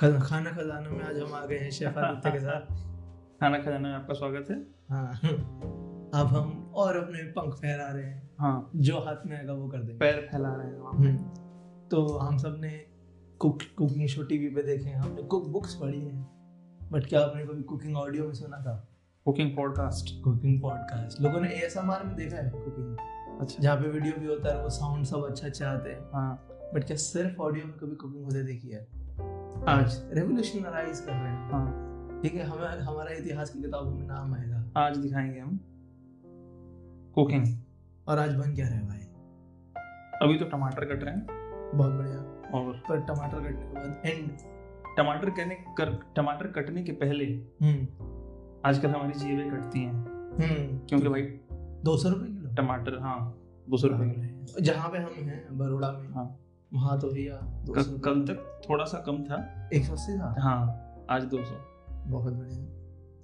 [0.00, 2.60] खाना खजाना में आज हम आ गए हैं शेफ आदित्य के साथ।
[3.40, 5.12] खाना खजाना में आपका स्वागत है। हाँ
[6.14, 9.78] अब हम और अपने पंख फहरा रहे हैं। हाँ। जो हाथ में आएगा वो कर
[9.78, 11.16] देंगे। पैर फैला रहे हैं। हम्म।
[11.88, 12.86] तो हम सबने
[13.38, 16.30] कुक कुकिंग शो टीवी पे देखे हैं। हमने कुक बुक्स पढ़ी हैं।
[16.92, 18.88] बट क्या आपने कभी कुकिंग ऑडियो में सुना था?
[19.24, 20.24] Cooking podcast.
[20.24, 21.20] Cooking podcast.
[21.20, 22.96] लोगों ने एएसएमआर में देखा है कुकिंग?
[23.40, 26.48] अच्छा। जहाँ पे वीडियो भी होता है वो साउंड सब अच्छा अच्छा आते हैं। हाँ।
[26.74, 28.99] बट क्या सिर्फ़ ऑडियो में कभी कुकिंग होते देखी है?
[29.68, 31.66] आज। रेवोल्यूशनराइज कर रहे हैं। हाँ।
[32.22, 35.60] ठीक है हमें हमारा इतिहास की किताबों में नाम आएगा। आज दिखाएँगे हम।
[37.14, 37.58] कुकिंग।
[38.08, 38.98] और आज बन क्या रहा है भाई?
[40.22, 41.26] अभी तो टमाटर कट रहे हैं।
[41.74, 42.16] बहुत बढ़िया।
[42.58, 42.72] और?
[42.88, 44.30] पर टमाटर कटने के बाद एंड
[44.96, 47.24] टमाटर करने कर टमाटर कटने के पहले
[47.62, 47.84] हम्म।
[48.68, 49.92] आजकल हमारी जेबें कटती हैं।
[50.32, 51.22] हम्म। क्योंकि भाई
[51.82, 52.50] दो सौ रुपये किलो?
[52.54, 53.38] टमाटर हाँ
[53.68, 56.36] दो सौ रुपये किलो। जहाँ पे हम हैं बड़ोड़ा में। हाँ।
[56.72, 57.36] वहाँ तो भैया
[58.04, 59.36] कल तक थोड़ा सा कम था।
[59.74, 61.54] एक सौ अस्सी था हाँ आज दो सौ।
[62.10, 62.64] बहुत बढ़िया।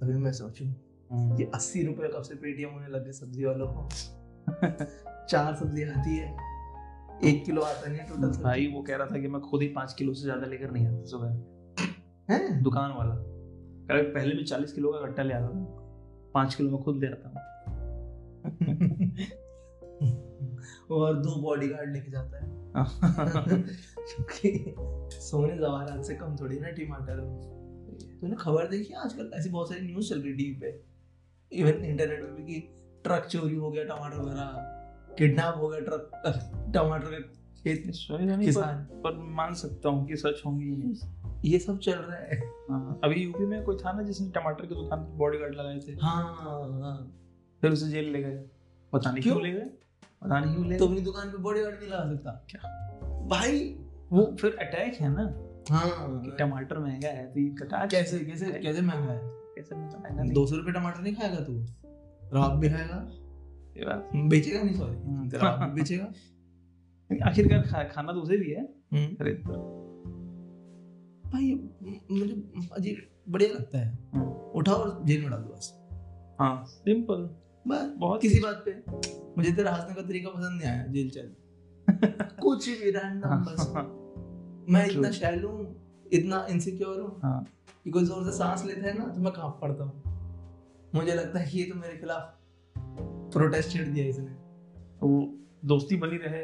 [0.01, 0.67] तभी मैं सोचूं
[1.37, 3.87] ये अस्सी रुपए कब से पेटीएम होने लगे सब्ज़ी वालों को?
[5.27, 6.35] चार सब्ज़ी आती है
[7.23, 9.93] एक किलो आता नहीं टोटल। भाई वो कह रहा था कि मैं खुद ही पाँच
[9.93, 12.61] किलो से ज़्यादा लेकर नहीं आता सुबह। है?
[12.63, 16.69] दुकान वाला। कह रहा पहले मैं चालीस किलो का गट्टा ले आता था। पाँच किलो
[16.71, 17.35] मैं खुद ले आता हूँ।
[20.91, 22.57] और दो बॉडीगार्ड लेके जाता है।
[23.97, 24.75] क्योंकि
[25.11, 27.19] सोने जवाहरात से कम थोड़ी ना टमाटर
[28.21, 29.31] तूने खबर देखी है आजकल?
[29.33, 30.83] ऐसी बहुत सारी न्यूज़ चल रही टीवी पे।
[31.51, 32.59] इवन इंटरनेट पे भी कि
[33.03, 34.73] ट्रक चोरी हो गया टमाटर भरा
[35.17, 36.11] किडनैप हो गया ट्रक
[36.73, 37.19] टमाटर का
[37.63, 40.99] खेत पर, किसान। पर मान सकता हूँ कि सच होंगी
[41.45, 44.75] ये। सब चल रहा है। हाँ, अभी यूपी में कोई था ना जिसने टमाटर की
[44.75, 45.91] दुकान पर बॉडीगार्ड लगाए थे?
[45.91, 47.19] हाँ हाँ।
[47.61, 48.43] फिर उसे जेल ले गए।
[48.93, 49.41] पता नहीं क्यों?
[49.41, 49.65] ले गए।
[50.23, 52.61] पता नहीं क्यों ले तो अपनी दुकान पे बॉडीगार्ड नहीं लगा सकता क्या?
[53.27, 53.75] भाई
[54.11, 55.25] वो फिर अटैक है ना?
[55.33, 59.19] कि हाँ टमाटर महँगा है तो ये कटा कैसे कैसे कैसे महँगा है?
[59.23, 61.59] कैसे महँगा नहीं। दो सौ रुपए टमाटर नहीं खाएगा तू?
[62.37, 63.11] रात भी खाएगा?
[63.77, 66.11] ये बात। बेचेगा नहीं सॉरी हम्म। तेरा बेचेगा?
[67.23, 68.61] आखिरकार खा, खाना तो उसे भी है।
[68.93, 69.53] हम्म। खरीद कर
[71.29, 71.53] भाई
[72.11, 72.97] मुझे अजीब
[73.29, 75.73] बढ़िया लगता है। हम्म। उठाओ और जेल में डाल दो बस।
[76.39, 77.29] हाँ सिंपल
[77.67, 78.83] बस बहुत किसी बात पे।
[79.37, 81.35] मुझे तेरा हंसने का तरीका पसंद नहीं आया जेल चल।
[82.41, 83.67] कुछ भी रैंडम बस।
[84.69, 85.11] मैं इतना.
[85.11, 85.83] शैल हूँ
[86.13, 87.45] इतना इनसिक्योर हूँ हाँ।
[87.83, 90.03] कि कोई ज़ोर से सांस लेता है ना तो मैं काँप पड़ता हूँ?
[90.95, 92.37] मुझे लगता है ये तो मेरे खिलाफ
[93.33, 94.31] प्रोटेस्ट छेड़ दिया इसने।
[95.07, 95.33] वो
[95.65, 96.43] दोस्ती बनी रहे।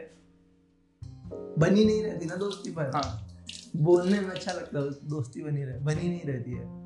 [1.58, 3.28] बनी नहीं रहती ना दोस्ती पर। हाँ।
[3.76, 6.84] बोलने में अच्छा लगता है दोस्ती बनी रहे बनी नहीं रहती है।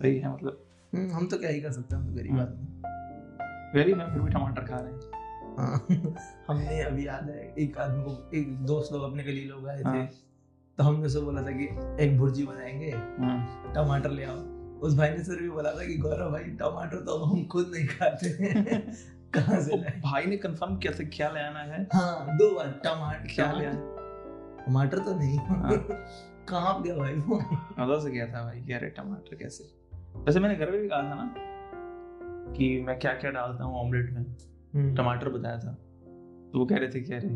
[0.00, 0.65] सही है मतलब।
[0.96, 2.66] हम तो क्या ही कर सकते हैं हम तो गरीब आदमी।
[3.78, 5.00] वेरी में फिर भी टमाटर खा रहे हैं।
[5.58, 5.86] हाँ
[6.48, 9.88] हमने अभी याद है एक आदमी को एक दोस्त लोग अपने गली लोग आए थे।
[9.88, 10.08] हाँ।
[10.78, 11.64] तो हमने उसे बोला था कि
[12.04, 14.36] एक भुर्जी बनाएँगे हम्म, टमाटर ले आओ।
[14.78, 17.86] उस भाई ने सर भी बोला था कि गौरव भाई टमाटर तो हम खुद नहीं
[17.86, 18.96] खाते हैं।
[19.34, 20.00] कहाँ से लाए?
[20.04, 23.52] भाई ने कंफर्म किया था क्या ले आना है। हाँ दो बार टमाटर क्या?
[23.52, 23.92] ले आना
[24.66, 25.70] टमाटर तो नहीं। हाँ।
[26.48, 28.00] कहाँ गया भाई वो?
[28.00, 29.85] से गया था भाई कि अरे टमाटर कैसे?
[30.24, 31.34] वैसे मैंने घर में भी कहा था ना
[32.52, 35.72] कि मैं क्या क्या डालता हूँ ऑमलेट में। टमाटर बताया था।
[36.52, 37.28] तो वो कह रहे थे कि अरे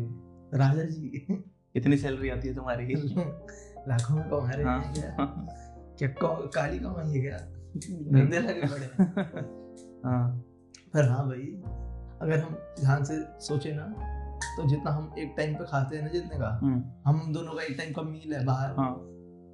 [0.57, 1.41] राजा जी
[1.75, 2.95] इतनी सैलरी आती है तुम्हारी।
[3.87, 5.15] लाखों में कमा रहे हाँ हैं।
[5.97, 6.07] क्या?
[6.55, 7.37] काली कमाई है क्या?
[8.11, 8.85] धंधे लगे पड़े
[10.05, 10.43] हाँ।
[10.93, 11.47] पर हाँ भाई
[12.21, 13.83] अगर हम ध्यान से सोचे ना
[14.57, 17.63] तो जितना हम एक टाइम पे खाते हैं ना जितने का हम्म, हम दोनों का
[17.63, 18.93] एक टाइम का मील है बाहर। हाँ।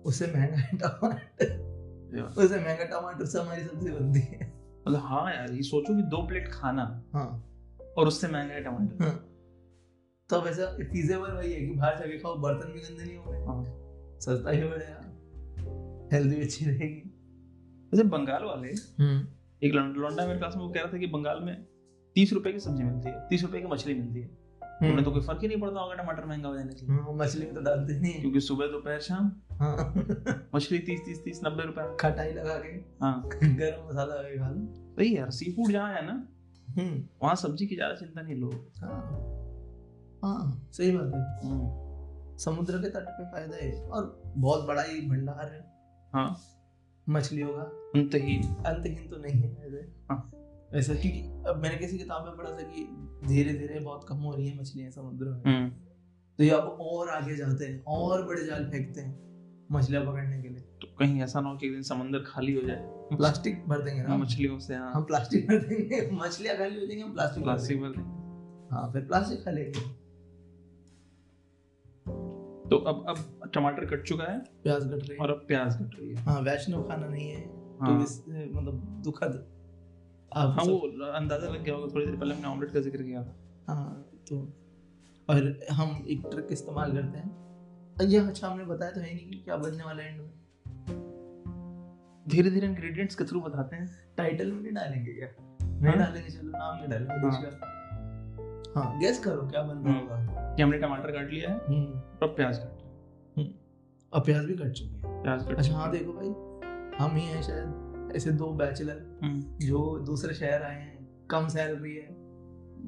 [0.05, 1.66] उससे महँगा है टमाटर।
[2.13, 4.53] ये महँगा टमाटर से हमारी सब्ज़ी बनती है।
[4.87, 7.53] मतलब हाँ यार ये सोचो कि दो प्लेट खाना हाँ।
[7.97, 9.23] और उससे महँगा है टमाटर। हाँ।
[10.29, 13.63] तो वैसा फीजेबल वही है कि बाहर जाके खाओ बर्तन भी गंदे नहीं होंगे। हाँ।
[14.19, 15.03] सस्ता ही पड़ेगा
[16.23, 17.13] भी अच्छी रहेगी।
[17.91, 18.69] वैसे बंगाल वाले
[19.67, 21.67] एक लौंडा मेरे क्लास में वो कह रहा था कि बंगाल में
[22.15, 24.36] तीस रुपए की सब्ज़ी मिलती है तीस रुपए की मछली मिलती है।
[24.81, 27.45] उन्हें तो कोई फ़र्क ही नहीं पड़ता होगा टमाटर महँगा हो जाने से हम्म, मछली
[27.45, 29.31] में तो डालते नहीं क्योंकि सुबह दोपहर शाम।
[29.61, 29.93] हाँ।
[30.55, 32.69] मछली तीस तीस तीस नब्बे रुपए। खटाई लगा के
[33.03, 36.27] हाँ। गरम मसाला लगा के खा लो। सही यार सी फ़ूड जहाँ है ना
[36.77, 39.01] हम्म, वहाँ सब्ज़ी की ज़्यादा चिंता नहीं लोग हाँ।
[40.23, 45.51] हाँ सही बात है। समुद्र के तट पे फ़ायदा है। और बहुत बड़ा ही भंडार
[45.53, 45.59] है।
[46.13, 46.37] हाँ।
[47.07, 47.61] मछलियों का।
[47.95, 49.81] अंतहीन। अंतहीन तो नहीं है।
[50.11, 50.17] हाँ।
[50.73, 51.19] वैसे क्योंकि
[51.49, 52.87] अब मैंने किसी किताब में पढ़ा था कि
[53.27, 55.69] धीरे धीरे बहुत कम हो रही है मछलियाँ समुद्र में। हम्म,
[56.39, 59.27] तो ये अब और आगे जाते हैं और बड़े जाल फेंकते हैं
[59.71, 62.61] मछलियाँ पकड़ने के लिए। तो कहीं ऐसा ना हो कि एक दिन समंदर खाली हो
[62.61, 62.83] जाए।
[63.17, 67.01] प्लास्टिक भर देंगे ना। मछलियों से हाँ। हम प्लास्टिक भर देंगे। मछलियाँ खाली हो जाएँगी
[67.01, 69.79] हम प्लास्टिक प्लास्टिक भर देंगे। हाँ फिर प्लास्टिक खा लेंगे।
[72.69, 75.99] तो अब अब टमाटर कट चुका है। प्याज कट रही है। और अब प्याज कट
[75.99, 79.56] रही है। हाँ वैष्णव खाना नहीं है। तो हाँ। इस मतलब दुखद
[80.37, 80.77] आप हाँ वो
[81.11, 83.25] अंदाज़ा लग गया होगा थोड़ी देर पहले हमने ऑमलेट का ज़िक्र किया।
[83.67, 84.39] हाँ तो
[85.29, 89.37] और हम एक ट्रिक इस्तेमाल करते हैं। ये अच्छा हमने बताया तो है नहीं कि
[89.37, 90.29] क्या बनने वाला एंड में।
[92.25, 93.87] धीरे धीरे इंग्रेडिएंट्स के थ्रू बताते हैं।
[94.17, 95.27] टाइटल में नहीं डालेंगे क्या?
[95.61, 95.97] नहीं हाँ?
[95.97, 97.55] डालेंगे चलो नाम नहीं डालेंगे
[98.75, 101.99] हाँ। गेस करो क्या बन रहा हम्म। होगा। कि हमने टमाटर काट लिया है हम्म।
[102.23, 103.53] और प्याज काट रहे हैं।
[104.13, 106.29] और प्याज भी कट चुकी है। प्याज कट अच्छा हाँ। देखो भाई
[106.99, 111.95] हम ही हैं शायद। ऐसे दो बैचलर हम्म, जो दूसरे शहर आए हैं कम सैलरी
[111.95, 112.07] है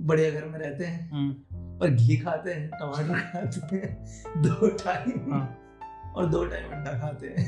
[0.08, 5.34] बढ़िया घर में रहते हैं हम्म, और घी खाते हैं टमाटर खाते हैं दो टाइम
[5.34, 7.48] हाँ। और दो टाइम अंडा खाते हैं।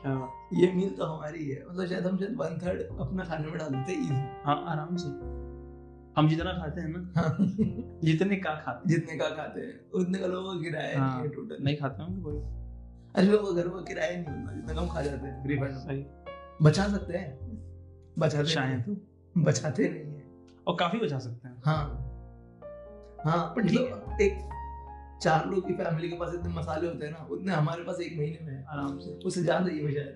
[0.00, 0.12] क्या
[0.60, 3.68] ये मील तो हमारी है मतलब शायद हम शायद वन थर्ड अपना खाने में डाल
[3.70, 5.08] देते हैं हाँ आराम से।
[6.16, 7.66] हम जितना खाते हैं ना easy।
[8.04, 11.34] जितने का खाते जितने का खाते हैं उतने का लोगों का किराया हाँ। नहीं है।
[11.34, 12.36] टोटल नहीं खाते होंगे कोई।
[13.14, 16.21] अरे लोगों का घर का किराया नहीं होता जितना कम खा जाते हैं रिफंड
[16.62, 18.96] बचा सकते हैं। बचाते शायद।
[19.34, 20.24] बचाते नहीं है।
[20.66, 21.84] और काफ़ी बचा सकते हैं। हाँ।
[23.24, 24.38] हाँ पर ठीक मतलब एक
[25.22, 28.16] चार लोग की फैमिली के पास इतने मसाले होते हैं ना उतने हमारे पास एक
[28.18, 30.06] महीने में आराम से। उससे ज़्यादा ही है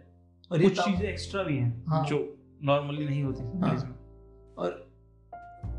[0.51, 2.19] और ये चीज़ें एक्स्ट्रा भी हैं हाँ। जो
[2.63, 4.85] नॉर्मली नहीं होती हाँ। में। और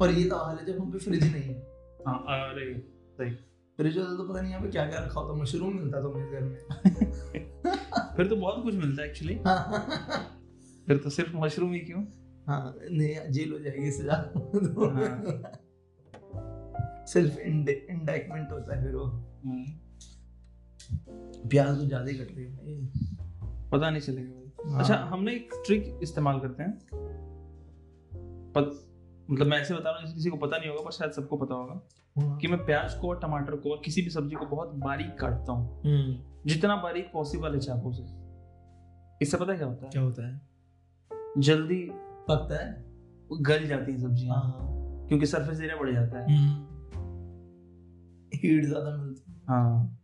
[0.02, 1.60] और ये तो हाल है जब हम पे फ्रिज नहीं है।
[2.08, 2.74] हाँ अरे
[3.18, 3.32] सही।
[3.80, 6.32] फ्रिज होता तो पता नहीं यहाँ पे क्या क्या रखा होता मशरूम मिलता तो मेरे
[6.32, 6.58] घर में।
[8.18, 9.36] फिर तो बहुत कुछ मिलता है एक्चुअली
[10.88, 12.04] फिर तो सिर्फ़ मशरूम ही क्यों?
[12.48, 14.16] हाँ नहीं जेल हो जाएगी ज़्यादा
[14.94, 15.54] हाँ।
[17.06, 19.06] सिर्फ़ इंडाइटमेंट होता है फिर वो।
[21.50, 26.00] प्याज तो ज़्यादा ही कट रही है पता नहीं चलेगा हाँ। अच्छा हमने एक ट्रिक
[26.04, 26.72] इस्तेमाल करते हैं।
[28.56, 28.72] पत,
[29.30, 31.56] मतलब मैं ऐसे बता रहा हूँ किसी को पता नहीं होगा पर शायद सबको पता
[31.56, 31.82] होगा
[32.16, 35.18] हाँ। कि मैं प्याज को और टमाटर को और किसी भी सब्ज़ी को बहुत बारीक
[35.20, 38.04] काटता हूँ। हम्म, जितना बारीक पॉसिबल है चाकू से।
[39.22, 39.92] इससे पता है क्या होता है?
[39.92, 40.47] क्या होता है?
[41.38, 41.88] जल्दी
[42.30, 42.72] पकता है
[43.30, 46.26] वो गल जाती हैं सब्ज़ियाँ। हाँ। क्योंकि सरफेस एरिया बढ़ जाता है।
[48.36, 50.00] हीट ज़्यादा मिलती है। हाँ।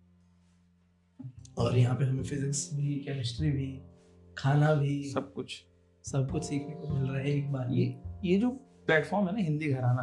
[1.58, 3.68] और यहाँ पे हमें फिजिक्स भी केमिस्ट्री भी
[4.38, 5.64] खाना भी सब कुछ।
[6.06, 7.86] सब कुछ सीखने को मिल रहा है एक बार। ये
[8.26, 8.50] ये जो
[8.86, 10.02] प्लेटफॉर्म है ना हिंदी घराना।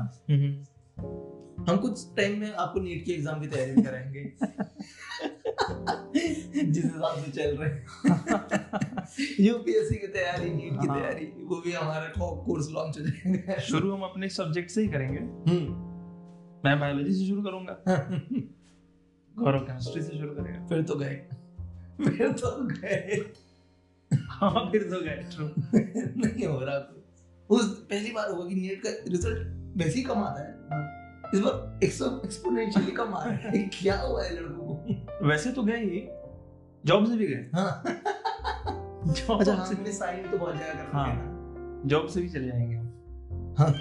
[1.70, 4.32] हम कुछ टाइम में आपको नीट की एग्ज़ाम की तैयारी कराएँगे।
[6.14, 7.70] जिस हिसाब से चल रहे
[9.44, 13.92] यूपीएससी की तैयारी नीट की हाँ। तैयारी वो भी हमारा कोर्स लॉन्च हो जाएगा। शुरू
[13.92, 15.20] हम अपने सब्जेक्ट से ही करेंगे।
[15.50, 15.90] हम्म।
[16.64, 17.76] मैं बायोलॉजी से शुरू करूँगा।
[19.36, 21.14] गौरव केमिस्ट्री से शुरू करेगा। फिर तो गए।
[22.04, 23.32] फिर तो गए।
[24.12, 25.46] हाँ फिर तो गए। ट्रू
[26.20, 29.38] नहीं हो रहा कुछ उस पहली बार होगा कि नीट का रिज़ल्ट
[29.78, 30.50] वैसे ही कम आता है।
[31.34, 34.59] इस बार एक्सपोनेंशियली कम आ रहा है। क्या हुआ है लड़कों
[35.22, 36.08] वैसे तो गए ही
[36.86, 37.82] जॉब से भी गए। हाँ।
[39.06, 42.76] जॉब अच्छा से हमने साइन तो बहुत जगह कर हाँ। जॉब से भी चले जाएँगे
[42.76, 43.72] हम। हाँ।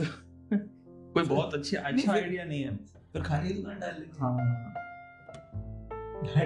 [1.14, 4.74] कोई बहुत अच्छी अच्छा आइडिया नहीं है। फिर खाने की दुकान डाल लेंगे हाँ।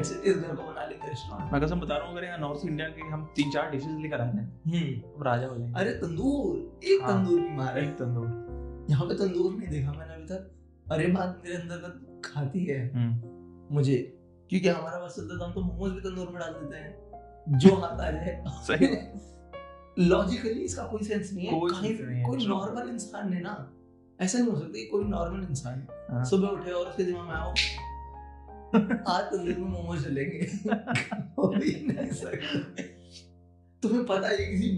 [0.00, 3.02] इस घर को बना रेस्टोरेंट मैं कसम बता रहा हूँ अगर यहाँ नॉर्थ इंडिया के
[3.02, 7.24] हम तीन चार डिशेस लेकर आए हम्म। हम राजा हो जाएँगे। अरे तंदूर। एक हाँ।
[7.24, 8.26] तंदूर की मार एक तंदूर।
[8.90, 10.50] यहाँ पे तंदूर नहीं देखा मैंने अभी तक।
[10.92, 13.39] अरे बात मेरे अंदर खाती है। हम्म।
[13.70, 13.96] मुझे।
[14.50, 17.74] क्योंकि हमारा बस चलता था हम तो मोमोज भी तंदूर में डाल देते हैं। जो
[17.74, 18.86] हाथ आ जाए सही।
[20.08, 23.72] लॉजिकली इसका कोई सेंस नहीं है। कोई कहीं कोई नॉर्मल इंसान ने ना
[24.20, 27.34] ऐसा नहीं हो सकता कि कोई नॉर्मल इंसान हाँ। सुबह उठे और उसके दिमाग में
[27.34, 27.50] आओ
[29.14, 30.38] आज तंदूर में मोमोज चलेंगे
[31.56, 31.72] ही
[33.82, 34.70] तुम्हें पता है किसी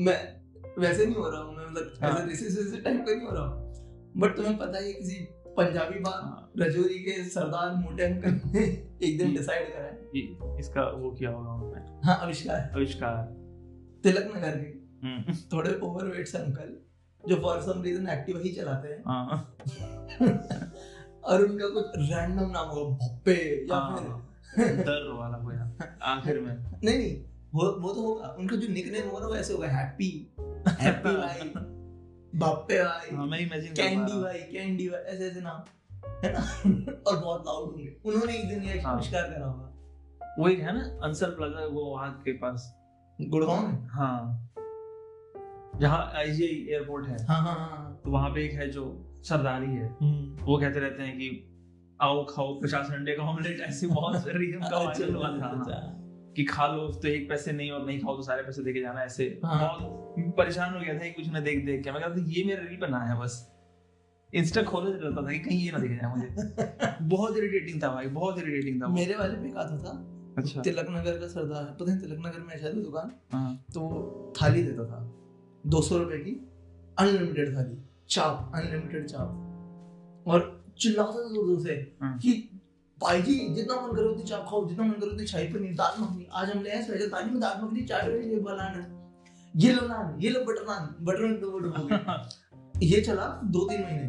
[0.00, 0.44] मैं
[0.78, 3.64] वैसे नहीं हो रहा हूँ मैं मतलब हाँ। ऐसे टाइप का नहीं हो रहा हूँ।
[4.16, 8.60] बट तुम्हें पता है किसी पंजाबी बात हाँ, रजौरी के सरदार मोटे अंकल ने
[9.02, 13.22] एक दिन डिसाइड करा। है ये- इसका वो किया होगा उन्होंने। हाँ आविष्कार। आविष्कार।
[14.02, 16.76] तिलक नगर के। हम्म, थोड़े ओवरवेट से अंकल
[17.28, 19.56] जो फॉर सम रीजन एक्टिव ही चलाते हैं। हाँ।
[21.24, 25.54] और उनका कुछ रैंडम नाम होगा भप्पे या हाँ, फिर डर वाला कोई
[26.02, 29.52] आखिर में। नहीं नहीं वो वो तो होगा। उनका जो निकनेम होगा ना वो ऐसे
[29.52, 30.34] होगा हैप्पी
[30.68, 31.40] हैप्पी भाई
[32.34, 35.62] बाप्पे भाई हाँ मैं इमेजिन कैंडी भाई कैंडी भाई ऐसे ऐसे नाम
[36.24, 36.38] है ना?
[37.10, 40.74] और बहुत लाउड होंगे। उन्होंने एक दिन ये हाँ। आविष्कार करा होगा। वो एक है
[40.74, 42.80] ना अंसर प्लाजा वो वहाँ के पास।
[43.20, 43.86] गुड़गांव में?
[43.88, 44.50] हाँ।
[45.80, 49.96] जहाँ आईजीआई एयरपोर्ट है। हाँ हाँ हाँ। तो वहाँ पे एक है जो सरदारी है।
[50.02, 51.50] हम्म। वो कहते रहते हैं कि
[52.02, 56.03] आओ खाओ पचास अंडे का ऑमलेट ऐसी बहुत रीजन का अच्छा, वायरल हुआ था। अच्छा।
[56.36, 59.02] कि खा लो तो एक पैसे नहीं और नहीं खाओ तो सारे पैसे देके जाना
[59.02, 62.24] ऐसे। हाँ। बहुत परेशान हो गया था कुछ ने देख देख के। मैं कहता था
[62.28, 63.36] ये मेरा रील बना है बस।
[64.32, 68.06] इंस्टा खोले रहता था कि कहीं ये ना दिख जाए मुझे। बहुत इरिटेटिंग था भाई
[68.06, 69.92] बहुत इरिटेटिंग था मेरे वाले पे आता था
[70.38, 73.12] अच्छा। तिलक नगर का सरदार पता है तिलक नगर में शायद दुकान?
[73.32, 75.00] हाँ। तो थाली देता था
[75.64, 76.32] दो सौ रुपए की
[76.98, 77.76] अनलिमिटेड थाली
[78.08, 80.50] चाप अनलिमिटेड चाप। और
[80.80, 82.53] चिल्लाता था ज़ोर ज़ोर से हाँ। कि
[82.98, 85.94] भाई जी जितना मन करे उतनी चाप खाओ जितना मन करे उतनी शाही पनीर दाल
[86.00, 88.82] मखनी। आज हमने ऐसे वैसे थाली में दाल मखनी चाय ये बनाना
[89.54, 93.82] ये लो नान ये लो बटर नान बटर नान दो बटर ये चला दो तीन
[93.82, 94.06] महीने।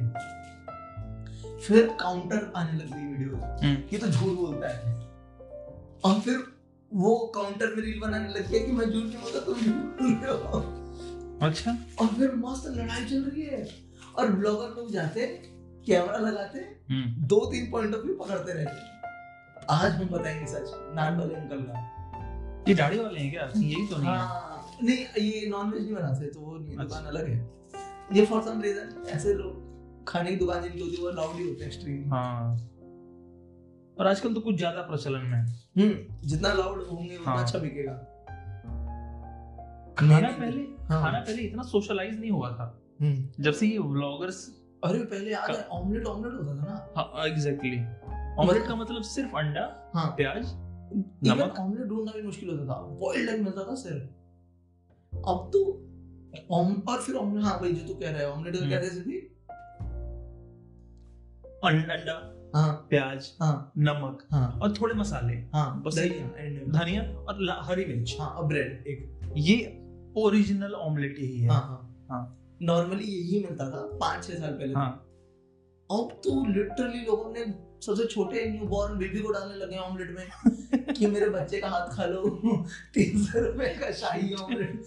[1.58, 4.94] फिर काउंटर आने लग गई वीडियो हम्म। ये तो झूठ बोलता है।
[6.06, 6.38] और फिर
[6.92, 10.14] वो काउंटर में रील बनाने लग गया कि मैं झूठ नहीं बोलता तुम झूठ बोल
[10.14, 10.60] रहे हो।
[11.42, 13.68] अच्छा। और फिर मस्त लड़ाई चल रही है।
[14.18, 15.26] और ब्लॉगर लोग जाते
[15.88, 18.94] कैमरा लगाते हम्म। दो तीन पॉइंट ऑफ़ व्यू पकड़ते रहते
[19.74, 23.50] आज हम बताएँगे सच नान वाले अंकल का। ये दाढ़ी वाले हैं क्या?
[23.56, 27.10] यही तो नहीं हाँ, नहीं ये नॉन वेज नहीं बनाते तो वो नहीं दुकान अच्छा।
[27.10, 31.12] अलग है। ये फॉर सम रीजन ऐसे लोग खाने की दुकान जिनकी होती है वो
[31.12, 32.58] लाउड ही होते हैं एक्सट्रीम हाँ।
[33.98, 37.44] और आजकल तो कुछ ज़्यादा प्रचलन में हम्म जितना लाउड होंगे उतना हाँ.
[37.44, 37.94] अच्छा बिकेगा।
[40.00, 41.02] खाना पहले हाँ.
[41.02, 42.66] खाना पहले इतना सोशलाइज नहीं हुआ था।
[43.02, 44.46] हम्म। जब से ये व्लॉगर्स
[44.84, 47.78] अरे पहले याद है। ऑमलेट ऑमलेट होता था ना। हाँ एग्जैक्टली
[48.40, 50.46] ऑमलेट का मतलब सिर्फ़ अंडा हाँ। प्याज
[51.28, 54.04] नमक। ऑमलेट ढूंढना भी मुश्किल होता था। बॉइल्ड एग मिलता था सिर्फ़।
[55.18, 55.62] अब तो
[56.52, 59.32] ऑम और फिर ऑमलेट हाँ भाई जो तू कह रहा है ऑमलेट का क्या रेसिपी
[61.64, 68.16] अंडा हाँ। प्याज हाँ। नमक हाँ। और थोड़े मसाले। हाँ बस धनिया और हरी मिर्च।
[68.20, 69.56] हाँ और ब्रेड एक। ये
[70.18, 74.74] ओरिजिनल ऑमलेट ही है। हाँ हाँ। हाँ। नॉर्मली यही मिलता था पाँच छह साल पहले
[74.74, 74.92] हाँ।
[75.90, 77.46] अब तो लिटरली लोगों ने
[77.86, 81.90] सबसे छोटे न्यू बॉर्न बेबी को डालने लगे ऑमलेट में कि मेरे बच्चे का हाथ
[81.96, 82.22] खा लो
[82.94, 84.84] तीन सौ रुपए का शाही ऑमलेट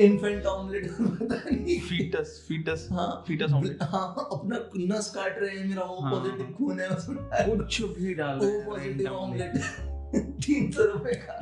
[0.00, 4.58] इन्फेंट ऑमलेट पता नहीं। फीटस फीटस हाँ। फीटस ऑमलेट हाँ अपना
[4.94, 7.18] नस काट रहे हैं मेरा पॉजिटिव हाँ। खून है उसमें
[7.58, 9.56] कुछ भी डाल वो पॉजिटिव ऑमलेट
[10.44, 11.38] तीन सौ रुपए का।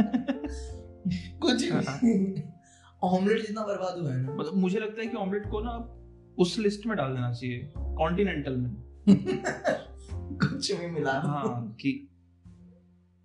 [1.40, 2.42] कुछ भी।
[3.06, 5.92] ऑमलेट। जितना बर्बाद हुआ है ना। मतलब मुझे लगता है कि ऑमलेट को ना
[6.38, 8.76] उस लिस्ट में डाल देना चाहिए कॉन्टिनेंटल में।
[10.38, 12.08] कुछ भी मिला। हाँ कि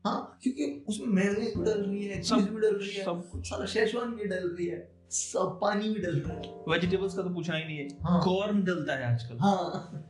[0.05, 3.49] हाँ क्योंकि उसमें मेयोनीज भी डल रही है चीज़ भी डल रही है सब कुछ।
[3.49, 7.55] सारा शेजवान भी डल रही है सब पानी भी डलता है। वेजिटेबल्स का तो पूछना
[7.55, 8.21] ही नहीं है। हाँ.
[8.23, 9.59] कॉर्न डलता है आजकल। हाँ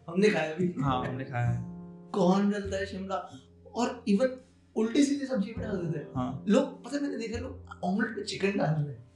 [0.09, 1.63] हमने खाया भी। हाँ हमने खाया है।
[2.11, 3.29] कॉर्न डलता है शिमला।
[3.75, 4.41] और इवन
[4.75, 6.45] उल्टी सीधी सब्ज़ी भी डाल देते हैं। हाँ.
[6.47, 9.10] लोग पता मैंने देखा लोग ऑमलेट पे चिकन डाल रहे हैं।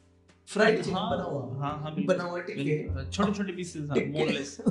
[0.47, 4.57] फ्राइड चिकन हाँ, बना हुआ हाँ हाँ बना हुआ टिक्के छोटे छोटे पीसेस हाँ बोनलेस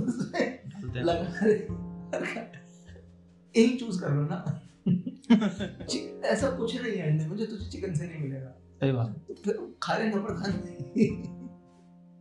[0.96, 2.42] लगा
[3.56, 4.60] यही चूज़ कर लो ना?
[6.26, 8.48] ऐसा कुछ नहीं है अंडे में जो तुझे चिकन से नहीं मिलेगा।
[8.80, 11.08] सही बात। तो फिर खा लेना पड़ता नहीं।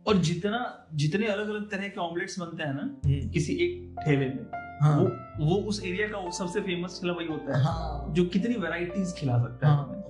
[0.06, 4.26] और जितना जितने अलग अलग तरह के ऑमलेट्स बनते हैं ना हम्म। किसी एक ठेले
[4.26, 4.46] में
[4.82, 5.08] हाँ। वो
[5.44, 9.14] वो उस एरिया का वो सबसे फ़ेमस ठेला वही होता है हाँ। जो कितनी वैरायटीज
[9.14, 10.04] खिला सकता है। हाँ।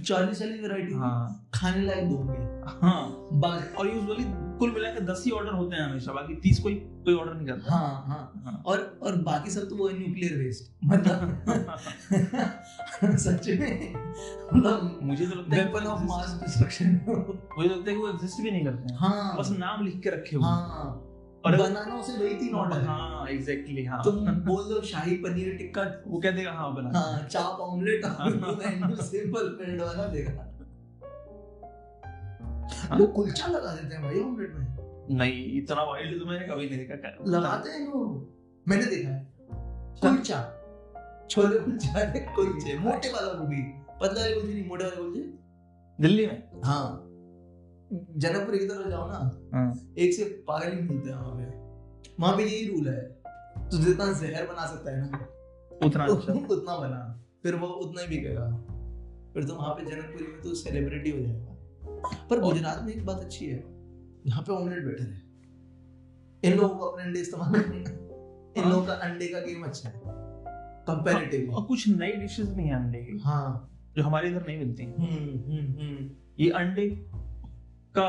[0.00, 2.40] चालीस चालीस वेराइटी हाँ। खाने लायक दोगे
[2.82, 3.02] हाँ।
[3.78, 4.24] और यूजुअली
[4.58, 7.74] कुल मिलाकर दस ही ऑर्डर होते हैं हमेशा बाकी तीस कोई कोई ऑर्डर नहीं करता।
[7.74, 11.44] हाँ, हाँ। हाँ। और और बाकी सब तो वो है न्यूक्लियर वेस्ट मतलब
[13.18, 13.94] सच में
[14.54, 17.00] मतलब मुझे तो लगता है वेपन ऑफ़ मास डिस्ट्रक्शन
[17.58, 20.10] मुझे लगता है कि वो एग्जिस्ट भी नहीं करते हैं। हाँ। बस नाम लिख के
[20.10, 21.11] रखे हुए हाँ।
[21.46, 25.82] और बनाना से वही तीन ऑर्डर हाँ। एग्जैक्टली हाँ। तुम बोल दो शाही पनीर टिक्का
[26.06, 28.02] वो क्या देगा हाँ बना। हाँ चाप ऑमलेट
[29.02, 30.48] सिंपल ब्रेड वाला देगा
[32.88, 32.98] हाँ?
[32.98, 36.78] वो कुलचा लगा देते हैं भाई ऑमलेट में। नहीं इतना वाइल्ड तो मैंने कभी नहीं
[36.78, 39.32] देखा। लगाते हैं लोग। मैंने देखा है।
[40.02, 40.58] कुलचा।
[41.30, 43.62] छोले कुलचा कुलचे मोटे वाला वो भी।
[44.00, 45.20] पतला वाले कुलचे नहीं मोटे वाले कुलचे?
[46.00, 46.42] दिल्ली में?
[46.64, 47.01] हाँ।
[47.94, 51.44] जनकपुर की तरफ़ जाओ ना हाँ। एक से पागल ही मिलते हैं वहाँ पे।
[52.20, 53.00] वहाँ पे यही रूल है।
[53.68, 55.18] तो जितना जहर बना सकता है ना
[55.86, 58.50] उतना अच्छा। उतना बना। फिर वो उतना ही बिकेगा।
[59.34, 61.56] फिर तो वहाँ पे जनकपुरी में तो सेलिब्रिटी हो जाएगा।
[62.30, 63.64] पर गुजरात में एक बात अच्छी है।
[64.26, 65.22] यहाँ पे ऑमलेट बेटर है।
[66.44, 67.80] इन लोगों को अपने अंडे इस्तेमाल करने
[68.62, 70.00] इन लोगों का अंडे का गेम अच्छा है।
[70.86, 74.84] कंपैरेटिवली और कुछ नई डिशेस भी हैं अंडे की। हाँ। जो हमारे इधर नहीं मिलती
[74.84, 77.06] हम्म हम्म हम्म। ये अंडे
[77.94, 78.08] का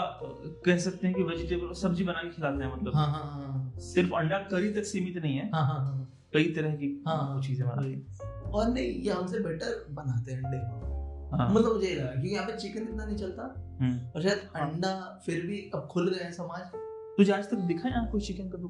[0.65, 4.13] कह सकते हैं कि वेजिटेबल सब्ज़ी बना के खिलाते हैं मतलब। हाँ, हाँ, हाँ, सिर्फ़
[4.13, 7.67] अंडा करी तक सीमित नहीं है। हाँ, हाँ, हाँ, कई तरह की हाँ, हाँ, चीज़ें
[7.67, 10.57] बनाते और नहीं ये हमसे बेटर बनाते हैं अंडे।
[11.37, 13.43] हाँ, मतलब मुझे लगा क्योंकि यहाँ पे चिकन इतना नहीं चलता।
[13.81, 16.71] हम्म। और शायद हाँ, अंडा फिर भी अब खुल गए हैं समाज।
[17.17, 18.67] तुझे आज तक दिखा यहाँ कोई चिकन का तो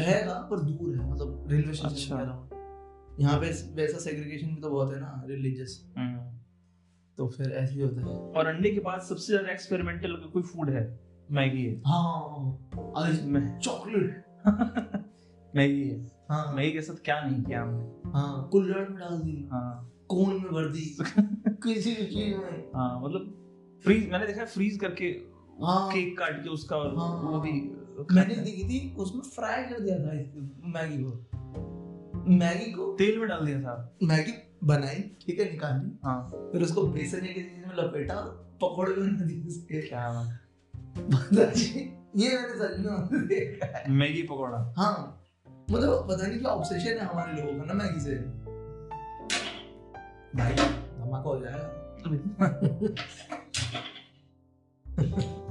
[0.00, 2.48] है ना पर दूर है मतलब रेलवे स्टेशन अच्छा।
[3.20, 5.72] यहाँ पे वैसा सेग्रीगेशन भी तो बहुत है ना रिलीजियस
[7.20, 10.70] तो फिर ऐसे ही होता है। और अंडे के बाद सबसे ज़्यादा एक्सपेरिमेंटल कोई फ़ूड
[10.70, 11.00] है
[11.30, 14.24] मैगी है। हाँ में चॉकलेट
[15.56, 19.48] मैगी है। हाँ। मैगी के साथ क्या नहीं किया हमने। हाँ कुल्हड़ में डाल दी।
[19.52, 20.96] हाँ। कोन में भर दी।
[21.48, 23.36] किसी भी चीज़ में। हाँ मतलब
[23.84, 25.04] फ्रीज मैंने देखा फ्रीज करके
[25.64, 27.52] हाँ। केक काट के उसका और हाँ, वो भी
[28.14, 30.12] मैंने देखी थी उसमें फ्राई कर दिया था
[30.68, 34.32] मैगी को। मैगी को तेल में डाल दिया था। मैगी
[34.64, 38.14] बनाई ठीक है निकाली। हाँ। फिर उसको बेसन किसी चीज़ में लपेटा
[38.62, 40.38] पकौड़े बना दिए क्या
[42.16, 45.24] ये मैंने सच में देखा है। मैगी पकौड़ा। हाँ।
[45.70, 48.14] मतलब पता नहीं क्या ऑब्सेशन है हमारे लोगों का ना मैगी से।
[50.36, 51.76] भाई धमाका हो जाएगा।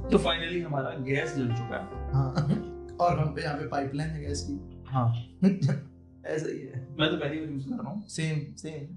[0.09, 2.31] तो फाइनली हमारा गैस जल चुका है। हाँ।
[3.01, 5.15] और हम पे यहाँ पे पाइपलाइन है गैस की। हाँ।
[6.25, 8.95] ऐसा ही है। मैं तो पहली बार यूज़ कर रहा हूँ। सेम सेम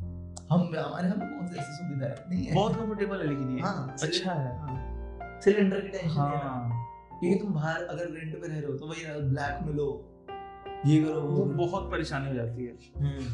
[0.53, 3.63] हम हमारे यहाँ कौन सी ऐसी सुविधा है। नहीं है। बहुत कंफर्टेबल है लेकिन ये।
[3.63, 6.89] हाँ अच्छा है। हाँ। सिलेंडर की टेंशन हाँ
[7.21, 10.09] क्योंकि तुम बाहर अगर रेंट पे रह रहे हो तो वही ब्लैक में लो
[10.87, 13.25] ये करो वो बहुत परेशानी हो जाती है। हम्म।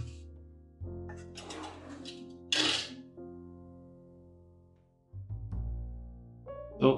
[6.80, 6.90] तो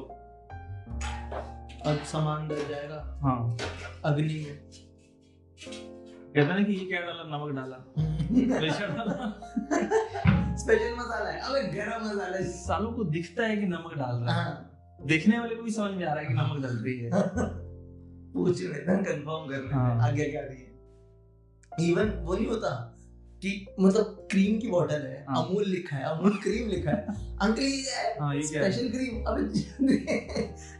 [1.86, 3.56] अब सामान डर जाएगा। हाँ।
[4.04, 4.70] अग्नि में
[6.34, 7.22] कहता ना कि ये क्या डाला?
[7.28, 7.76] नमक डाला।
[10.56, 14.34] स्पेशल मसाला है अबे गरम मसाला है। सालों को दिखता है कि नमक डाल रहा
[14.34, 16.98] है। हाँ। देखने वाले को भी समझ में आ रहा है कि नमक डल रही
[16.98, 17.10] है।
[18.32, 20.68] पूछ रहे थे कंफर्म कर रहे हैं। आगे क्या रही है
[21.90, 22.70] इवन वो नहीं होता
[23.42, 25.44] कि मतलब क्रीम की बोतल है हाँ.
[25.44, 27.02] अमूल लिखा है अमूल क्रीम लिखा है।
[27.38, 29.42] अंकल ये है हाँ, ये स्पेशल क्रीम अबे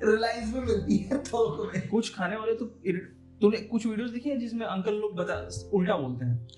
[0.07, 2.67] रिलायंस में मिलती है तो। में कुछ खाने वाले तो
[3.41, 6.49] तूने कुछ वीडियोस देखी है जिसमें अंकल लोग बता उल्टा बोलते हैं?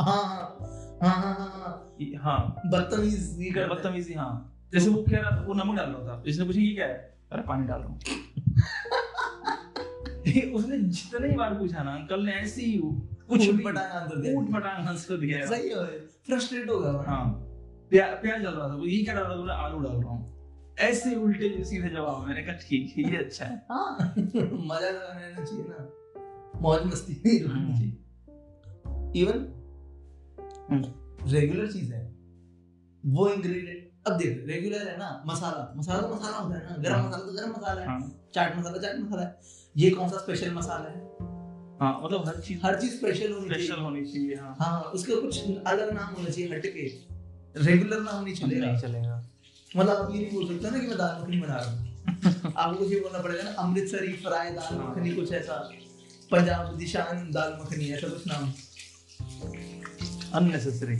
[0.00, 0.58] हाँ हाँ
[1.02, 1.92] हाँ हाँ हाँ
[2.22, 6.44] हाँ। बदतमीजी बदतमीजी हाँ। जैसे वो कह रहा था वो नमक डाल रहा था। इसने
[6.44, 7.18] पूछा ये क्या है?
[7.32, 7.98] अरे पानी डाल रहा हूँ।
[10.54, 14.88] उसने जितने बार पूछा ना अंकल ने ऐसे ही कुछ पटांग आंसर दिया। ऊट पटांग
[14.88, 15.86] आंसर दिया सही है।
[16.26, 17.44] फ्रस्ट्रेट हो गया हाँ।
[17.92, 19.52] प्याज डाल रहा था वो ये क्या डाल रहा था?
[19.62, 20.36] आलू डाल रहा हूँ।
[20.80, 25.64] ऐसे उल्टे सीधे जवाब मैंने कहा ठीक है ये अच्छा है। हाँ। मज़ा रहना चाहिए
[25.68, 25.90] ना।
[26.62, 29.38] मौज मस्ती नहीं हम्म। चाहिए। इवन
[31.32, 32.02] रेगुलर चीज़ है
[33.04, 37.06] वो इंग्रेडिएंट अब देख रेगुलर है ना मसाला मसाला तो मसाला होता है ना गरम।
[37.06, 38.00] मसाला तो गरम मसाला है हाँ।
[38.34, 39.38] चाट मसाला चाट मसाला है
[39.76, 41.06] ये कौन सा स्पेशल मसाला है?
[41.80, 45.20] हाँ मतलब हर चीज़ हर चीज़ स्पेशल होनी चाहिए। स्पेशल होनी चाहिए हाँ। हाँ उसका
[45.20, 46.86] कुछ अलग नाम होना चाहिए हटके।
[47.64, 49.16] रेगुलर नाम नहीं चलेगा। नहीं चलेगा।
[49.70, 51.86] मतलब आप ये नहीं बोल सकते ना कि मैं दाल मखनी बना रहा हूँ।
[52.56, 55.58] आपको कुछ ये बोलना पड़ेगा ना अमृतसरी फ्राई दाल हाँ। मखनी कुछ ऐसा।
[56.30, 58.52] पंजाब दिशान दाल मखनी ऐसा कुछ नाम
[60.34, 60.96] अननेसेसरी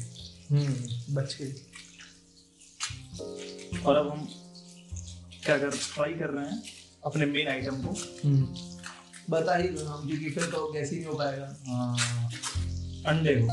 [0.51, 1.47] हम्म बच के
[3.85, 4.29] और अब हम
[5.45, 6.63] क्या कर फ्राई कर रहे हैं
[7.05, 8.47] अपने मेन आइटम को। हम्म।
[9.31, 12.31] बता ही दो नाम क्योंकि फिर तो कैसे नहीं हो पाएगा। हाँ।
[13.07, 13.47] अंडे को।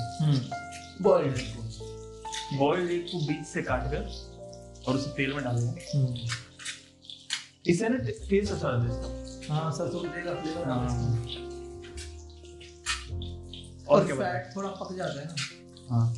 [1.03, 5.75] बॉइल्ड एग को। बॉइल्ड एग को बीच से काट कर और उसे तेल में डालना
[5.95, 6.29] हम्म।
[7.67, 11.44] इससे ना टेस्ट अच्छा आता है। हाँ सरसों तेल का फ्लेवर हाँ।
[13.89, 16.13] और क्या फैट थोड़ा पक जाता है ना। हाँ।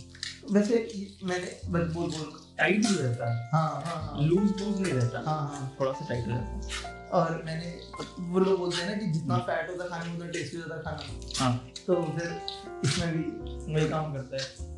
[0.52, 0.76] वैसे
[1.24, 5.20] मैंने बस बोल बोल टाइट भी रहता। है हाँ हाँ। हाँ लूज लूज नहीं रहता।
[5.20, 7.82] हाँ हाँ। थोड़ा सा टाइट रहता। है और मैंने
[8.20, 11.44] वो लोग बोलते हैं ना कि जितना फैट होता खाने में उतना टेस्टी होता खाना
[11.44, 12.42] हाँ। तो फिर
[12.86, 14.76] इसमें भी वही काम करता है।